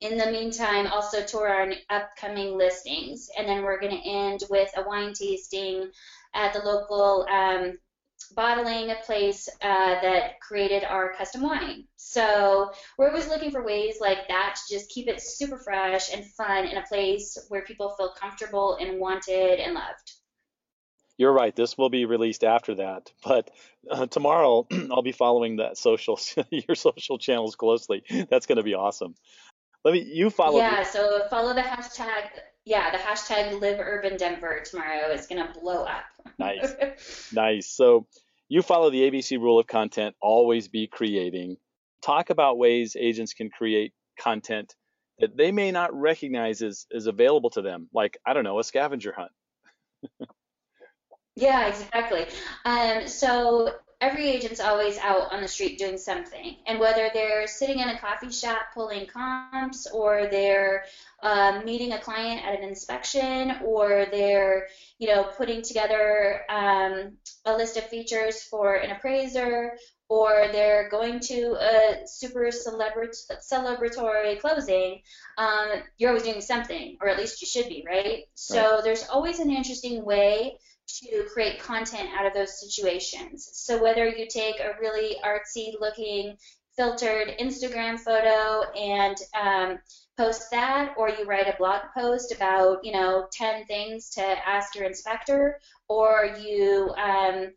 in 0.00 0.18
the 0.18 0.30
meantime, 0.30 0.86
also 0.88 1.22
tour 1.22 1.48
our 1.48 1.72
upcoming 1.90 2.58
listings. 2.58 3.30
And 3.38 3.48
then 3.48 3.62
we're 3.62 3.80
going 3.80 3.96
to 3.96 4.08
end 4.08 4.42
with 4.50 4.70
a 4.76 4.82
wine 4.82 5.12
tasting 5.12 5.90
at 6.34 6.52
the 6.52 6.60
local 6.60 7.26
um, 7.30 7.78
bottling 8.34 8.90
a 8.90 8.96
place 9.04 9.48
uh, 9.62 10.00
that 10.00 10.40
created 10.40 10.84
our 10.84 11.12
custom 11.14 11.42
wine. 11.42 11.84
So 11.96 12.70
we're 12.98 13.08
always 13.08 13.28
looking 13.28 13.50
for 13.50 13.64
ways 13.64 13.96
like 14.00 14.28
that 14.28 14.56
to 14.56 14.74
just 14.74 14.90
keep 14.90 15.08
it 15.08 15.20
super 15.20 15.58
fresh 15.58 16.12
and 16.12 16.24
fun 16.24 16.66
in 16.66 16.76
a 16.76 16.82
place 16.82 17.38
where 17.48 17.62
people 17.62 17.94
feel 17.96 18.12
comfortable 18.18 18.76
and 18.80 18.98
wanted 18.98 19.60
and 19.60 19.74
loved. 19.74 20.12
You're 21.18 21.32
right. 21.32 21.54
This 21.56 21.78
will 21.78 21.88
be 21.88 22.04
released 22.04 22.44
after 22.44 22.74
that, 22.74 23.10
but 23.24 23.50
uh, 23.90 24.06
tomorrow 24.06 24.66
I'll 24.90 25.02
be 25.02 25.12
following 25.12 25.56
that 25.56 25.78
social 25.78 26.20
your 26.50 26.74
social 26.74 27.18
channels 27.18 27.56
closely. 27.56 28.04
That's 28.30 28.46
going 28.46 28.56
to 28.56 28.62
be 28.62 28.74
awesome. 28.74 29.14
Let 29.84 29.94
me 29.94 30.02
you 30.02 30.30
follow. 30.30 30.58
Yeah. 30.58 30.82
So 30.82 31.22
follow 31.30 31.54
the 31.54 31.62
hashtag. 31.62 32.28
Yeah, 32.66 32.90
the 32.90 32.98
hashtag 32.98 33.60
Live 33.60 33.78
Urban 33.80 34.16
Denver 34.16 34.60
tomorrow 34.64 35.10
is 35.12 35.26
going 35.26 35.46
to 35.46 35.58
blow 35.58 35.84
up. 35.84 36.04
nice, 36.38 37.32
nice. 37.32 37.68
So 37.70 38.06
you 38.48 38.60
follow 38.60 38.90
the 38.90 39.08
ABC 39.10 39.40
rule 39.40 39.58
of 39.58 39.66
content. 39.66 40.14
Always 40.20 40.68
be 40.68 40.86
creating. 40.86 41.56
Talk 42.02 42.30
about 42.30 42.58
ways 42.58 42.96
agents 42.98 43.32
can 43.32 43.50
create 43.50 43.94
content 44.18 44.74
that 45.18 45.36
they 45.36 45.52
may 45.52 45.70
not 45.70 45.94
recognize 45.94 46.60
as, 46.60 46.86
as 46.94 47.06
available 47.06 47.50
to 47.50 47.62
them, 47.62 47.88
like 47.94 48.18
I 48.26 48.34
don't 48.34 48.44
know, 48.44 48.58
a 48.58 48.64
scavenger 48.64 49.14
hunt. 49.16 49.32
Yeah, 51.36 51.66
exactly. 51.66 52.26
Um, 52.64 53.06
so 53.06 53.74
every 54.00 54.28
agent's 54.28 54.60
always 54.60 54.98
out 54.98 55.32
on 55.32 55.40
the 55.40 55.48
street 55.48 55.78
doing 55.78 55.96
something, 55.98 56.56
and 56.66 56.78
whether 56.78 57.10
they're 57.12 57.46
sitting 57.46 57.80
in 57.80 57.88
a 57.88 57.98
coffee 57.98 58.30
shop 58.30 58.58
pulling 58.74 59.06
comps, 59.06 59.86
or 59.86 60.28
they're 60.30 60.84
uh, 61.22 61.62
meeting 61.64 61.92
a 61.92 61.98
client 61.98 62.44
at 62.44 62.58
an 62.58 62.64
inspection, 62.68 63.56
or 63.64 64.06
they're 64.10 64.66
you 64.98 65.08
know 65.08 65.24
putting 65.36 65.62
together 65.62 66.42
um, 66.50 67.12
a 67.46 67.56
list 67.56 67.76
of 67.76 67.84
features 67.84 68.42
for 68.42 68.74
an 68.74 68.90
appraiser, 68.90 69.72
or 70.08 70.48
they're 70.52 70.88
going 70.88 71.18
to 71.18 71.56
a 71.58 72.06
super 72.06 72.50
celebratory 72.50 74.40
closing, 74.40 75.00
um, 75.38 75.68
you're 75.98 76.10
always 76.10 76.22
doing 76.22 76.40
something, 76.40 76.96
or 77.00 77.08
at 77.08 77.18
least 77.18 77.40
you 77.40 77.46
should 77.46 77.68
be, 77.68 77.84
right? 77.86 78.24
So 78.34 78.80
there's 78.84 79.08
always 79.08 79.40
an 79.40 79.50
interesting 79.50 80.04
way 80.04 80.58
to 80.86 81.24
create 81.32 81.60
content 81.60 82.08
out 82.16 82.26
of 82.26 82.34
those 82.34 82.60
situations. 82.60 83.48
So 83.52 83.82
whether 83.82 84.06
you 84.08 84.26
take 84.28 84.60
a 84.60 84.74
really 84.80 85.16
artsy 85.24 85.72
looking 85.80 86.36
filtered 86.76 87.28
Instagram 87.40 87.98
photo 87.98 88.70
and 88.72 89.16
um, 89.40 89.78
post 90.16 90.50
that, 90.50 90.94
or 90.96 91.08
you 91.08 91.24
write 91.24 91.48
a 91.48 91.56
blog 91.56 91.82
post 91.96 92.32
about, 92.32 92.84
you 92.84 92.92
know, 92.92 93.26
10 93.32 93.66
things 93.66 94.10
to 94.10 94.22
ask 94.22 94.74
your 94.74 94.84
inspector, 94.84 95.58
or 95.88 96.36
you 96.40 96.92
um, 96.96 97.52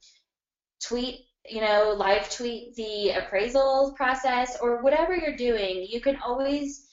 tweet, 0.83 1.25
you 1.45 1.61
know, 1.61 1.93
live 1.97 2.29
tweet 2.29 2.75
the 2.75 3.11
appraisal 3.11 3.93
process, 3.95 4.57
or 4.61 4.81
whatever 4.81 5.15
you're 5.15 5.35
doing, 5.35 5.85
you 5.87 6.01
can 6.01 6.17
always 6.17 6.88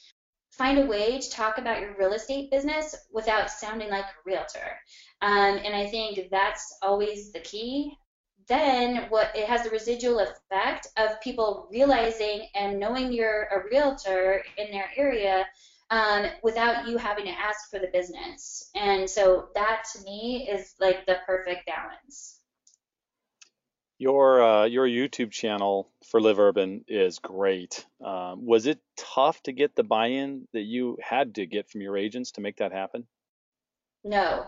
find 0.57 0.79
a 0.79 0.87
way 0.87 1.19
to 1.19 1.31
talk 1.31 1.59
about 1.59 1.81
your 1.81 1.95
real 1.99 2.13
estate 2.13 2.51
business 2.51 2.95
without 3.13 3.51
sounding 3.51 3.91
like 3.91 4.05
a 4.05 4.23
realtor. 4.25 4.79
Um, 5.21 5.59
and 5.65 5.75
I 5.75 5.87
think 5.87 6.31
that's 6.31 6.79
always 6.83 7.33
the 7.33 7.41
key. 7.41 7.97
Then 8.49 9.07
what 9.09 9.37
it 9.37 9.47
has 9.47 9.65
the 9.65 9.71
residual 9.71 10.21
effect 10.21 10.87
of 10.97 11.21
people 11.21 11.69
realizing 11.71 12.47
and 12.55 12.79
knowing 12.79 13.13
you're 13.13 13.45
a 13.45 13.65
realtor 13.71 14.45
in 14.57 14.71
their 14.71 14.91
area 14.97 15.45
um, 15.91 16.27
without 16.43 16.89
you 16.89 16.97
having 16.97 17.25
to 17.27 17.31
ask 17.31 17.71
for 17.71 17.79
the 17.79 17.91
business. 17.93 18.71
And 18.75 19.09
so 19.09 19.49
that 19.55 19.85
to 19.93 20.03
me 20.03 20.49
is 20.51 20.75
like 20.81 21.07
the 21.07 21.19
perfect 21.27 21.67
balance. 21.67 22.36
Your 23.99 24.43
uh, 24.43 24.65
your 24.65 24.87
YouTube 24.87 25.31
channel 25.31 25.89
for 26.11 26.21
Live 26.21 26.39
Urban 26.39 26.85
is 26.87 27.19
great. 27.19 27.87
Um, 28.05 28.45
was 28.45 28.67
it 28.67 28.79
tough 28.97 29.43
to 29.45 29.53
get 29.53 29.75
the 29.75 29.85
buy-in 29.85 30.47
that 30.53 30.63
you 30.63 30.99
had 31.03 31.37
to 31.37 31.47
get 31.47 31.71
from 31.71 31.81
your 31.81 31.97
agents 31.97 32.33
to 32.33 32.43
make 32.43 32.59
that 32.59 32.73
happen? 32.73 33.07
No, 34.05 34.47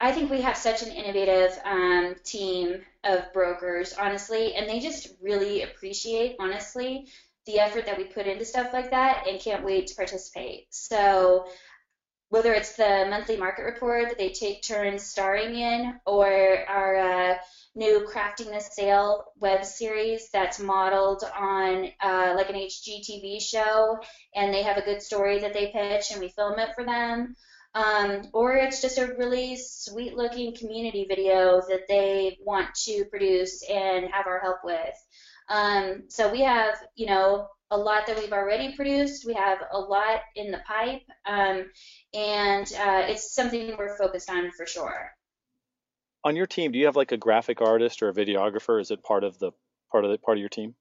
I 0.00 0.12
think 0.12 0.30
we 0.30 0.40
have 0.40 0.56
such 0.56 0.82
an 0.82 0.90
innovative 0.90 1.56
um, 1.64 2.16
team 2.24 2.82
of 3.04 3.32
brokers, 3.32 3.94
honestly, 3.94 4.54
and 4.54 4.68
they 4.68 4.80
just 4.80 5.08
really 5.22 5.62
appreciate, 5.62 6.36
honestly, 6.40 7.06
the 7.46 7.60
effort 7.60 7.86
that 7.86 7.96
we 7.96 8.04
put 8.04 8.26
into 8.26 8.44
stuff 8.44 8.72
like 8.72 8.90
that 8.90 9.26
and 9.28 9.40
can't 9.40 9.64
wait 9.64 9.86
to 9.86 9.94
participate. 9.94 10.66
So 10.70 11.46
whether 12.28 12.52
it's 12.52 12.74
the 12.74 13.06
monthly 13.08 13.36
market 13.36 13.62
report 13.62 14.08
that 14.08 14.18
they 14.18 14.30
take 14.30 14.62
turns 14.62 15.04
starring 15.04 15.54
in 15.54 16.00
or 16.04 16.28
our 16.68 16.96
uh, 16.96 17.34
new 17.74 18.06
crafting 18.12 18.50
the 18.50 18.60
sale 18.60 19.24
web 19.40 19.64
series 19.64 20.28
that's 20.32 20.60
modeled 20.60 21.24
on 21.36 21.88
uh, 22.00 22.34
like 22.36 22.50
an 22.50 22.56
hgtv 22.56 23.40
show 23.40 23.98
and 24.34 24.52
they 24.52 24.62
have 24.62 24.76
a 24.76 24.84
good 24.84 25.02
story 25.02 25.40
that 25.40 25.52
they 25.52 25.70
pitch 25.72 26.10
and 26.10 26.20
we 26.20 26.28
film 26.28 26.58
it 26.58 26.70
for 26.74 26.84
them 26.84 27.34
um, 27.74 28.28
or 28.32 28.54
it's 28.56 28.80
just 28.80 28.98
a 28.98 29.14
really 29.18 29.56
sweet 29.56 30.14
looking 30.14 30.54
community 30.54 31.06
video 31.08 31.60
that 31.68 31.88
they 31.88 32.38
want 32.40 32.72
to 32.84 33.04
produce 33.06 33.64
and 33.68 34.06
have 34.12 34.26
our 34.26 34.38
help 34.38 34.58
with. 34.62 34.94
Um, 35.48 36.04
so 36.08 36.30
we 36.30 36.42
have, 36.42 36.76
you 36.94 37.06
know, 37.06 37.48
a 37.70 37.76
lot 37.76 38.06
that 38.06 38.16
we've 38.16 38.32
already 38.32 38.76
produced. 38.76 39.26
We 39.26 39.34
have 39.34 39.58
a 39.72 39.78
lot 39.78 40.20
in 40.36 40.52
the 40.52 40.60
pipe, 40.66 41.02
um, 41.26 41.64
and 42.12 42.66
uh, 42.78 43.06
it's 43.08 43.34
something 43.34 43.74
we're 43.76 43.98
focused 43.98 44.30
on 44.30 44.52
for 44.52 44.66
sure. 44.66 45.13
On 46.24 46.34
your 46.34 46.46
team, 46.46 46.72
do 46.72 46.78
you 46.78 46.86
have 46.86 46.96
like 46.96 47.12
a 47.12 47.18
graphic 47.18 47.60
artist 47.60 48.02
or 48.02 48.08
a 48.08 48.14
videographer? 48.14 48.80
Is 48.80 48.90
it 48.90 49.02
part 49.02 49.24
of 49.24 49.38
the 49.38 49.52
part 49.92 50.06
of 50.06 50.10
the 50.10 50.18
part 50.18 50.38
of 50.38 50.40
your 50.40 50.48
team? 50.48 50.74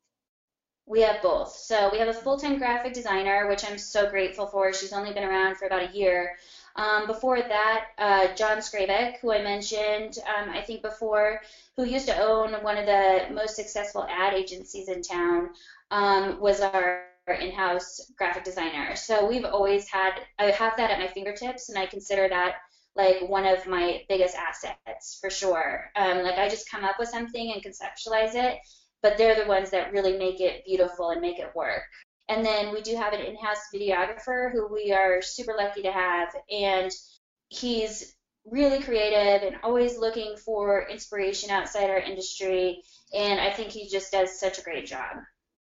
We 0.85 1.01
have 1.01 1.21
both. 1.21 1.53
So 1.53 1.89
we 1.91 1.99
have 1.99 2.09
a 2.09 2.13
full-time 2.13 2.57
graphic 2.57 2.93
designer, 2.93 3.47
which 3.47 3.63
I'm 3.63 3.77
so 3.77 4.09
grateful 4.09 4.47
for. 4.47 4.73
She's 4.73 4.91
only 4.91 5.13
been 5.13 5.23
around 5.23 5.55
for 5.55 5.65
about 5.65 5.89
a 5.89 5.95
year. 5.95 6.37
Um, 6.75 7.07
before 7.07 7.41
that, 7.41 7.85
uh, 7.97 8.35
John 8.35 8.57
Skrabek, 8.57 9.19
who 9.21 9.31
I 9.31 9.41
mentioned, 9.41 10.17
um, 10.27 10.49
I 10.49 10.61
think 10.61 10.81
before, 10.81 11.41
who 11.77 11.85
used 11.85 12.07
to 12.07 12.17
own 12.17 12.53
one 12.63 12.77
of 12.77 12.85
the 12.85 13.33
most 13.33 13.55
successful 13.55 14.05
ad 14.09 14.33
agencies 14.33 14.89
in 14.89 15.01
town, 15.01 15.51
um, 15.91 16.39
was 16.41 16.59
our 16.59 17.05
in-house 17.27 18.11
graphic 18.17 18.43
designer. 18.43 18.97
So 18.97 19.25
we've 19.25 19.45
always 19.45 19.87
had, 19.87 20.19
I 20.37 20.51
have 20.51 20.75
that 20.75 20.91
at 20.91 20.99
my 20.99 21.07
fingertips, 21.07 21.69
and 21.69 21.77
I 21.77 21.85
consider 21.85 22.27
that 22.27 22.55
like 22.95 23.27
one 23.27 23.45
of 23.45 23.65
my 23.65 24.03
biggest 24.07 24.35
assets 24.35 25.17
for 25.19 25.29
sure. 25.29 25.91
Um, 25.95 26.23
like 26.23 26.37
I 26.37 26.49
just 26.49 26.69
come 26.69 26.83
up 26.83 26.97
with 26.99 27.09
something 27.09 27.51
and 27.51 27.63
conceptualize 27.63 28.35
it, 28.35 28.59
but 29.01 29.17
they're 29.17 29.41
the 29.41 29.47
ones 29.47 29.71
that 29.71 29.91
really 29.91 30.17
make 30.17 30.39
it 30.39 30.65
beautiful 30.65 31.09
and 31.09 31.21
make 31.21 31.39
it 31.39 31.55
work. 31.55 31.83
And 32.29 32.45
then 32.45 32.73
we 32.73 32.81
do 32.81 32.95
have 32.95 33.13
an 33.13 33.21
in-house 33.21 33.67
videographer 33.73 34.51
who 34.51 34.71
we 34.71 34.93
are 34.93 35.21
super 35.21 35.53
lucky 35.57 35.81
to 35.83 35.91
have, 35.91 36.29
and 36.49 36.91
he's 37.49 38.15
really 38.45 38.81
creative 38.81 39.47
and 39.47 39.57
always 39.63 39.97
looking 39.97 40.35
for 40.37 40.87
inspiration 40.89 41.49
outside 41.49 41.89
our 41.89 41.99
industry. 41.99 42.81
And 43.13 43.39
I 43.39 43.51
think 43.51 43.69
he 43.69 43.89
just 43.89 44.11
does 44.11 44.39
such 44.39 44.57
a 44.57 44.63
great 44.63 44.85
job. 44.85 45.17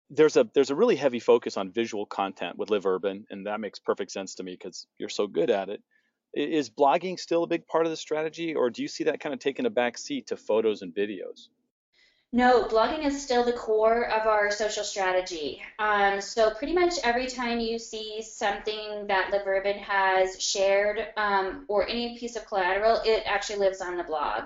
There's 0.09 0.35
a 0.35 0.45
there's 0.53 0.71
a 0.71 0.75
really 0.75 0.97
heavy 0.97 1.19
focus 1.19 1.55
on 1.55 1.71
visual 1.71 2.05
content 2.05 2.57
with 2.57 2.69
Live 2.69 2.85
Urban, 2.85 3.25
and 3.29 3.47
that 3.47 3.61
makes 3.61 3.79
perfect 3.79 4.11
sense 4.11 4.35
to 4.35 4.43
me 4.43 4.57
because 4.59 4.85
you're 4.97 5.07
so 5.07 5.25
good 5.25 5.49
at 5.49 5.69
it. 5.69 5.81
Is 6.33 6.69
blogging 6.69 7.19
still 7.19 7.43
a 7.43 7.47
big 7.47 7.67
part 7.67 7.85
of 7.85 7.89
the 7.89 7.97
strategy, 7.97 8.55
or 8.55 8.69
do 8.69 8.81
you 8.81 8.87
see 8.87 9.03
that 9.05 9.19
kind 9.19 9.33
of 9.33 9.39
taking 9.39 9.65
a 9.65 9.69
back 9.69 9.97
seat 9.97 10.27
to 10.27 10.37
photos 10.37 10.81
and 10.81 10.93
videos? 10.93 11.49
No, 12.33 12.63
blogging 12.63 13.05
is 13.05 13.21
still 13.21 13.43
the 13.43 13.51
core 13.51 14.09
of 14.09 14.25
our 14.25 14.49
social 14.51 14.85
strategy. 14.85 15.61
Um, 15.79 16.21
so 16.21 16.51
pretty 16.51 16.71
much 16.71 16.93
every 17.03 17.27
time 17.27 17.59
you 17.59 17.77
see 17.77 18.21
something 18.21 19.05
that 19.07 19.31
Live 19.31 19.45
Urban 19.45 19.77
has 19.79 20.41
shared 20.41 21.07
um, 21.17 21.65
or 21.67 21.85
any 21.89 22.17
piece 22.17 22.37
of 22.37 22.45
collateral, 22.45 23.01
it 23.03 23.23
actually 23.25 23.59
lives 23.59 23.81
on 23.81 23.97
the 23.97 24.03
blog. 24.05 24.43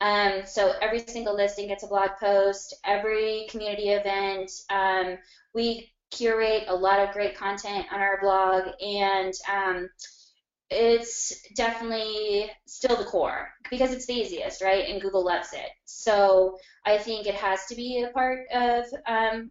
Um, 0.00 0.42
so 0.44 0.72
every 0.82 0.98
single 1.06 1.36
listing 1.36 1.68
gets 1.68 1.84
a 1.84 1.86
blog 1.86 2.10
post. 2.18 2.74
Every 2.84 3.46
community 3.48 3.90
event, 3.90 4.50
um, 4.68 5.16
we 5.54 5.92
curate 6.10 6.64
a 6.66 6.74
lot 6.74 6.98
of 6.98 7.12
great 7.12 7.36
content 7.36 7.86
on 7.92 8.00
our 8.00 8.18
blog, 8.20 8.74
and 8.84 9.32
um, 9.48 9.88
it's 10.70 11.34
definitely 11.56 12.50
still 12.66 12.96
the 12.96 13.04
core 13.04 13.48
because 13.70 13.92
it's 13.92 14.06
the 14.06 14.14
easiest, 14.14 14.62
right? 14.62 14.88
And 14.88 15.02
Google 15.02 15.24
loves 15.24 15.52
it. 15.52 15.70
So 15.84 16.56
I 16.86 16.96
think 16.98 17.26
it 17.26 17.34
has 17.34 17.66
to 17.66 17.74
be 17.74 18.02
a 18.02 18.12
part 18.12 18.46
of 18.54 18.84
um, 19.06 19.50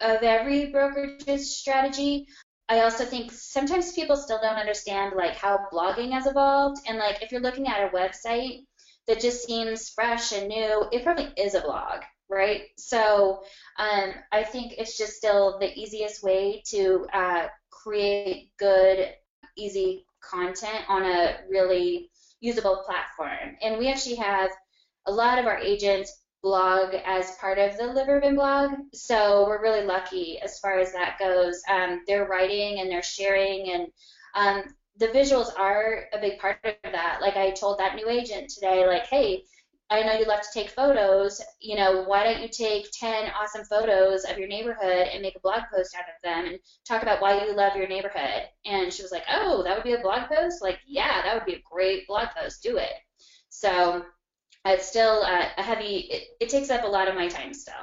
of 0.00 0.22
every 0.22 0.66
brokerage's 0.66 1.56
strategy. 1.56 2.26
I 2.68 2.80
also 2.80 3.04
think 3.04 3.32
sometimes 3.32 3.92
people 3.92 4.16
still 4.16 4.38
don't 4.40 4.56
understand 4.56 5.14
like 5.16 5.36
how 5.36 5.66
blogging 5.72 6.12
has 6.12 6.26
evolved, 6.26 6.80
and 6.86 6.98
like 6.98 7.22
if 7.22 7.32
you're 7.32 7.40
looking 7.40 7.66
at 7.68 7.84
a 7.84 7.96
website 7.96 8.64
that 9.06 9.20
just 9.20 9.46
seems 9.46 9.90
fresh 9.90 10.32
and 10.32 10.48
new, 10.48 10.86
it 10.92 11.04
probably 11.04 11.32
is 11.36 11.54
a 11.54 11.60
blog, 11.60 12.02
right? 12.28 12.62
So 12.76 13.42
um, 13.78 14.14
I 14.32 14.42
think 14.42 14.74
it's 14.78 14.98
just 14.98 15.14
still 15.14 15.58
the 15.58 15.72
easiest 15.78 16.24
way 16.24 16.62
to 16.68 17.06
uh, 17.12 17.46
create 17.70 18.50
good, 18.58 19.14
easy 19.56 20.05
content 20.30 20.84
on 20.88 21.04
a 21.04 21.38
really 21.48 22.10
usable 22.40 22.84
platform. 22.86 23.56
And 23.62 23.78
we 23.78 23.88
actually 23.88 24.16
have 24.16 24.50
a 25.06 25.12
lot 25.12 25.38
of 25.38 25.46
our 25.46 25.58
agents 25.58 26.22
blog 26.42 26.94
as 27.04 27.32
part 27.36 27.58
of 27.58 27.76
the 27.76 27.86
Live 27.86 28.08
Urban 28.08 28.36
blog. 28.36 28.70
So 28.92 29.46
we're 29.48 29.62
really 29.62 29.84
lucky 29.84 30.38
as 30.40 30.58
far 30.60 30.78
as 30.78 30.92
that 30.92 31.18
goes. 31.18 31.60
Um, 31.68 32.02
they're 32.06 32.28
writing 32.28 32.80
and 32.80 32.90
they're 32.90 33.02
sharing, 33.02 33.72
and 33.72 33.86
um, 34.34 34.74
the 34.98 35.08
visuals 35.08 35.48
are 35.58 36.04
a 36.12 36.20
big 36.20 36.38
part 36.38 36.58
of 36.64 36.74
that. 36.84 37.18
Like 37.20 37.36
I 37.36 37.50
told 37.50 37.78
that 37.78 37.96
new 37.96 38.08
agent 38.08 38.48
today, 38.50 38.86
like, 38.86 39.06
hey, 39.06 39.42
I 39.88 40.02
know 40.02 40.14
you 40.14 40.26
love 40.26 40.40
to 40.40 40.48
take 40.52 40.70
photos. 40.70 41.40
You 41.60 41.76
know, 41.76 42.02
why 42.02 42.24
don't 42.24 42.42
you 42.42 42.48
take 42.48 42.90
10 42.92 43.30
awesome 43.40 43.64
photos 43.64 44.24
of 44.24 44.36
your 44.36 44.48
neighborhood 44.48 45.08
and 45.12 45.22
make 45.22 45.36
a 45.36 45.40
blog 45.40 45.62
post 45.72 45.94
out 45.94 46.02
of 46.02 46.22
them 46.24 46.46
and 46.46 46.58
talk 46.84 47.02
about 47.02 47.20
why 47.20 47.44
you 47.44 47.54
love 47.54 47.76
your 47.76 47.86
neighborhood? 47.86 48.48
And 48.64 48.92
she 48.92 49.02
was 49.02 49.12
like, 49.12 49.22
oh, 49.32 49.62
that 49.62 49.76
would 49.76 49.84
be 49.84 49.92
a 49.92 50.00
blog 50.00 50.28
post? 50.28 50.60
Like, 50.60 50.78
yeah, 50.86 51.22
that 51.22 51.34
would 51.34 51.46
be 51.46 51.54
a 51.54 51.62
great 51.70 52.08
blog 52.08 52.28
post. 52.36 52.62
Do 52.64 52.78
it. 52.78 52.92
So 53.48 54.04
it's 54.64 54.88
still 54.88 55.22
uh, 55.22 55.48
a 55.56 55.62
heavy, 55.62 56.08
it, 56.10 56.24
it 56.40 56.48
takes 56.48 56.70
up 56.70 56.82
a 56.82 56.88
lot 56.88 57.06
of 57.06 57.14
my 57.14 57.28
time 57.28 57.54
still. 57.54 57.74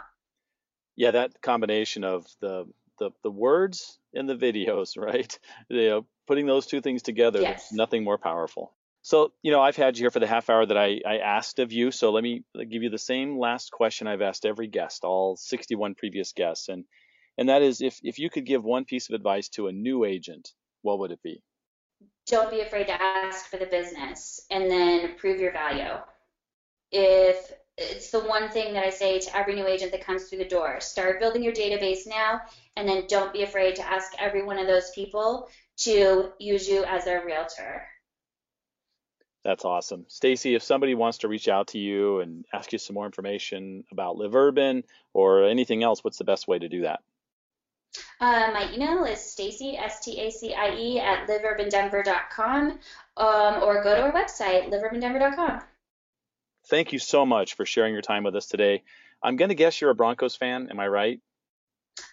Yeah, 0.98 1.12
that 1.12 1.42
combination 1.42 2.04
of 2.04 2.26
the, 2.42 2.66
the, 3.00 3.12
the 3.24 3.32
words 3.32 3.98
and 4.14 4.30
the 4.30 4.36
videos, 4.36 4.98
right? 5.02 5.40
You 5.70 5.90
know, 5.90 6.06
putting 6.28 6.48
those 6.48 6.66
two 6.66 6.82
things 6.82 7.02
together, 7.02 7.40
yes. 7.42 7.72
nothing 7.72 8.04
more 8.04 8.18
powerful. 8.18 8.74
So, 9.04 9.34
you 9.42 9.52
know, 9.52 9.62
I've 9.62 9.76
had 9.76 9.98
you 9.98 10.04
here 10.04 10.12
for 10.12 10.22
the 10.22 10.28
half 10.28 10.50
hour 10.50 10.66
that 10.66 10.78
I, 10.78 11.02
I 11.06 11.18
asked 11.18 11.60
of 11.60 11.74
you. 11.74 11.92
So 11.92 12.12
let 12.12 12.24
me 12.24 12.46
give 12.56 12.84
you 12.84 12.90
the 12.90 12.98
same 12.98 13.38
last 13.38 13.70
question 13.70 14.08
I've 14.08 14.22
asked 14.22 14.46
every 14.46 14.68
guest, 14.68 15.04
all 15.04 15.36
61 15.36 15.96
previous 15.96 16.32
guests. 16.32 16.70
And, 16.70 16.86
and 17.38 17.50
that 17.50 17.62
is 17.62 17.82
if, 17.82 18.00
if 18.02 18.18
you 18.18 18.30
could 18.30 18.46
give 18.46 18.64
one 18.64 18.86
piece 18.86 19.10
of 19.10 19.16
advice 19.16 19.50
to 19.50 19.68
a 19.68 19.74
new 19.74 20.06
agent, 20.06 20.54
what 20.84 21.00
would 21.00 21.12
it 21.12 21.22
be? 21.22 21.44
Don't 22.28 22.50
be 22.50 22.62
afraid 22.62 22.88
to 22.88 23.02
ask 23.02 23.48
for 23.48 23.58
the 23.58 23.66
business 23.66 24.40
and 24.50 24.72
then 24.72 25.16
prove 25.18 25.42
your 25.42 25.52
value. 25.52 26.00
If 26.90 27.52
it's 27.78 28.10
the 28.12 28.22
one 28.22 28.50
thing 28.50 28.74
that 28.74 28.86
I 28.86 28.90
say 28.90 29.20
to 29.20 29.36
every 29.36 29.56
new 29.56 29.68
agent 29.68 29.92
that 29.92 30.06
comes 30.06 30.26
through 30.26 30.38
the 30.38 30.46
door. 30.46 30.80
Start 30.80 31.20
building 31.20 31.44
your 31.44 31.54
database 31.54 32.08
now, 32.08 32.40
and 32.78 32.88
then 32.88 33.06
don't 33.08 33.34
be 33.34 33.42
afraid 33.42 33.76
to 33.78 33.90
ask 33.90 34.12
every 34.20 34.44
one 34.44 34.60
of 34.60 34.68
those 34.68 34.92
people 34.92 35.50
to 35.78 36.32
use 36.40 36.70
you 36.70 36.84
as 36.86 37.06
their 37.06 37.26
realtor. 37.26 37.84
That's 39.44 39.66
awesome. 39.66 40.06
Stacie, 40.10 40.56
if 40.56 40.64
somebody 40.64 40.96
wants 40.96 41.20
to 41.20 41.28
reach 41.28 41.50
out 41.50 41.68
to 41.70 41.78
you 41.78 42.22
and 42.22 42.46
ask 42.54 42.72
you 42.72 42.80
some 42.80 42.94
more 42.94 43.06
information 43.06 43.84
about 43.92 44.18
Live 44.18 44.36
Urban 44.36 44.84
or 45.14 45.44
anything 45.44 45.84
else, 45.84 46.04
what's 46.04 46.18
the 46.18 46.24
best 46.24 46.48
way 46.48 46.60
to 46.60 46.70
do 46.70 46.82
that? 46.84 47.02
Uh, 48.20 48.52
my 48.54 48.72
email 48.74 49.04
is 49.04 49.20
Stacie, 49.20 49.78
S-T-A-C-I-E, 49.78 51.00
at 51.00 51.28
liveurbandenver.com 51.28 52.80
um, 53.18 53.64
or 53.64 53.84
go 53.84 53.96
to 53.96 54.02
our 54.04 54.12
website, 54.14 54.72
liveurbandenver.com. 54.72 55.62
Thank 56.68 56.94
you 56.94 57.00
so 57.00 57.26
much 57.26 57.56
for 57.56 57.66
sharing 57.66 57.92
your 57.92 58.02
time 58.02 58.24
with 58.24 58.36
us 58.36 58.46
today. 58.46 58.84
I'm 59.22 59.36
going 59.36 59.50
to 59.50 59.56
guess 59.56 59.82
you're 59.82 59.90
a 59.90 59.96
Broncos 59.96 60.36
fan. 60.36 60.70
Am 60.70 60.80
I 60.80 60.88
right? 60.88 61.20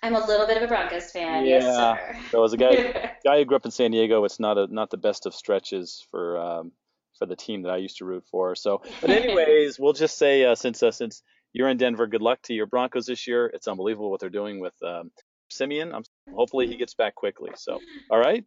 I'm 0.03 0.14
a 0.14 0.27
little 0.27 0.47
bit 0.47 0.57
of 0.57 0.64
a 0.64 0.66
Broncos 0.66 1.12
fan. 1.12 1.47
Yeah. 1.47 1.61
Yes, 1.61 1.77
sir. 1.77 2.16
So 2.31 2.45
as 2.45 2.53
a 2.53 2.57
guy, 2.57 3.14
guy 3.25 3.38
who 3.38 3.45
grew 3.45 3.57
up 3.57 3.64
in 3.64 3.71
San 3.71 3.93
Diego, 3.93 4.25
it's 4.25 4.40
not 4.40 4.59
a 4.59 4.66
not 4.66 4.90
the 4.90 4.97
best 4.97 5.27
of 5.27 5.35
stretches 5.35 6.05
for 6.11 6.38
um, 6.38 6.73
for 7.21 7.27
the 7.27 7.37
team 7.37 7.63
that 7.63 7.71
I 7.71 7.77
used 7.77 7.99
to 7.99 8.05
root 8.05 8.25
for. 8.29 8.57
So, 8.57 8.83
but 9.01 9.11
anyways, 9.11 9.79
we'll 9.79 9.93
just 9.93 10.19
say 10.19 10.45
uh, 10.45 10.57
since 10.57 10.83
uh, 10.83 10.91
since 10.91 11.23
you're 11.53 11.69
in 11.69 11.77
Denver, 11.77 12.09
good 12.09 12.23
luck 12.23 12.43
to 12.43 12.55
your 12.55 12.67
Broncos 12.67 13.07
this 13.07 13.29
year. 13.29 13.47
It's 13.47 13.69
unbelievable 13.69 14.11
what 14.11 14.19
they're 14.19 14.31
doing 14.31 14.59
with 14.59 14.75
um, 14.83 15.13
Siemian. 15.51 15.95
I'm, 15.95 16.03
hopefully 16.35 16.67
he 16.67 16.77
gets 16.77 16.95
back 16.95 17.15
quickly. 17.15 17.51
So, 17.55 17.79
all 18.11 18.19
right. 18.19 18.45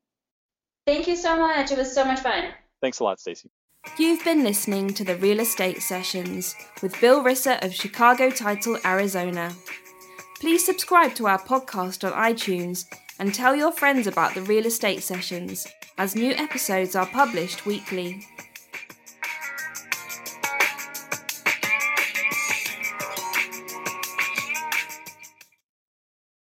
Thank 0.86 1.08
you 1.08 1.16
so 1.16 1.38
much. 1.38 1.72
It 1.72 1.78
was 1.78 1.94
so 1.94 2.04
much 2.04 2.20
fun. 2.20 2.50
Thanks 2.82 3.00
a 3.00 3.06
lot, 3.06 3.20
Stacie. 3.20 3.48
You've 3.98 4.24
been 4.24 4.44
listening 4.44 4.94
to 4.96 5.04
the 5.04 5.18
Real 5.18 5.40
Estate 5.40 5.82
Sessions 5.82 6.56
with 6.82 7.00
Bill 7.00 7.24
Risser 7.24 7.64
of 7.64 7.74
Chicago 7.74 8.30
Title, 8.30 8.78
Arizona. 8.86 9.54
Please 10.40 10.66
subscribe 10.66 11.16
to 11.16 11.28
our 11.28 11.40
podcast 11.40 12.04
on 12.04 12.14
iTunes 12.14 12.86
and 13.20 13.34
tell 13.34 13.56
your 13.56 13.72
friends 13.72 14.08
about 14.08 14.34
the 14.34 14.42
Real 14.42 14.66
Estate 14.66 15.04
Sessions, 15.04 15.68
as 15.98 16.16
new 16.16 16.32
episodes 16.34 16.96
are 16.96 17.06
published 17.06 17.66
weekly. 17.66 18.26